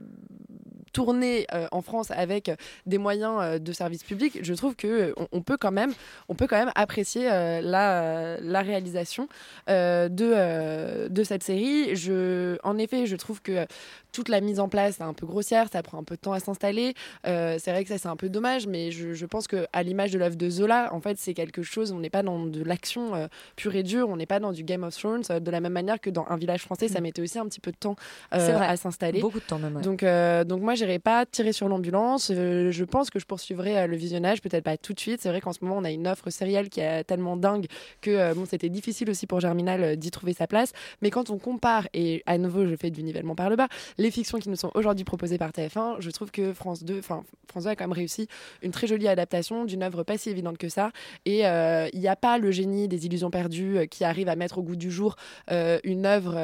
[0.90, 2.50] euh, tournée euh, en France avec
[2.86, 5.92] des moyens euh, de service public, je trouve que euh, on, on peut quand même,
[6.28, 9.28] on peut quand même apprécier euh, la, la réalisation
[9.68, 11.96] euh, de, euh, de cette série.
[11.96, 13.66] Je, en effet, je trouve que
[14.12, 16.32] toute la mise en place est un peu grossière, ça prend un peu de temps
[16.32, 16.94] à s'installer.
[17.26, 19.82] Euh, c'est vrai que ça c'est un peu dommage, mais je, je pense que à
[19.82, 21.92] l'image de l'œuvre de Zola, en fait, c'est quelque chose.
[21.92, 23.26] On n'est pas dans de l'action euh,
[23.56, 25.72] pure et dure, on n'est pas dans du Game of Thrones euh, de la même
[25.72, 27.94] manière que dans un village français, ça mettait aussi un petit peu de temps
[28.34, 29.20] euh, à s'installer.
[29.20, 29.76] Beaucoup de temps même.
[29.76, 29.82] ouais.
[29.82, 32.30] Donc, euh, donc moi j'irai pas tirer sur l'ambulance.
[32.34, 35.20] Euh, je pense que je poursuivrai euh, le visionnage, peut-être pas tout de suite.
[35.20, 37.66] C'est vrai qu'en ce moment, on a une offre sérielle qui est tellement dingue
[38.00, 40.72] que euh, bon, c'était difficile aussi pour Germinal d'y trouver sa place.
[41.02, 43.68] Mais quand on compare, et à nouveau, je fais du nivellement par le bas,
[43.98, 47.22] les fictions qui nous sont aujourd'hui proposées par TF1, je trouve que France 2, enfin
[47.48, 48.26] France 2 a quand même réussi
[48.62, 50.92] une très jolie adaptation d'une œuvre pas si évidente que ça.
[51.26, 54.62] Et il n'y a pas le génie des illusions perdues qui arrive à mettre au
[54.62, 55.16] goût du jour
[55.50, 56.36] une œuvre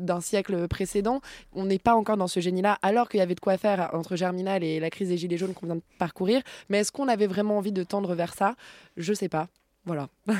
[0.00, 1.20] d'un siècle précédent.
[1.52, 4.16] On n'est pas encore dans ce génie-là, alors qu'il y avait de quoi faire entre
[4.16, 6.42] Germinal et la crise des Gilets jaunes qu'on vient de parcourir.
[6.68, 8.56] Mais est-ce qu'on avait vraiment envie de tendre vers ça?
[8.96, 9.46] Je sais pas.
[9.84, 10.08] Voilà.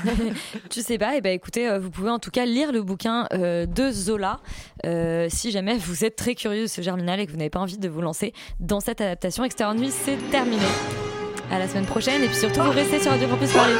[0.70, 3.26] tu sais pas, et ben écoutez, euh, vous pouvez en tout cas lire le bouquin
[3.32, 4.38] euh, de Zola
[4.86, 7.58] euh, si jamais vous êtes très curieux de ce germinal et que vous n'avez pas
[7.58, 9.42] envie de vous lancer dans cette adaptation.
[9.42, 10.62] Extérieur Nuit, c'est terminé.
[11.50, 13.74] À la semaine prochaine et puis surtout vous restez sur Radio Campus Paris.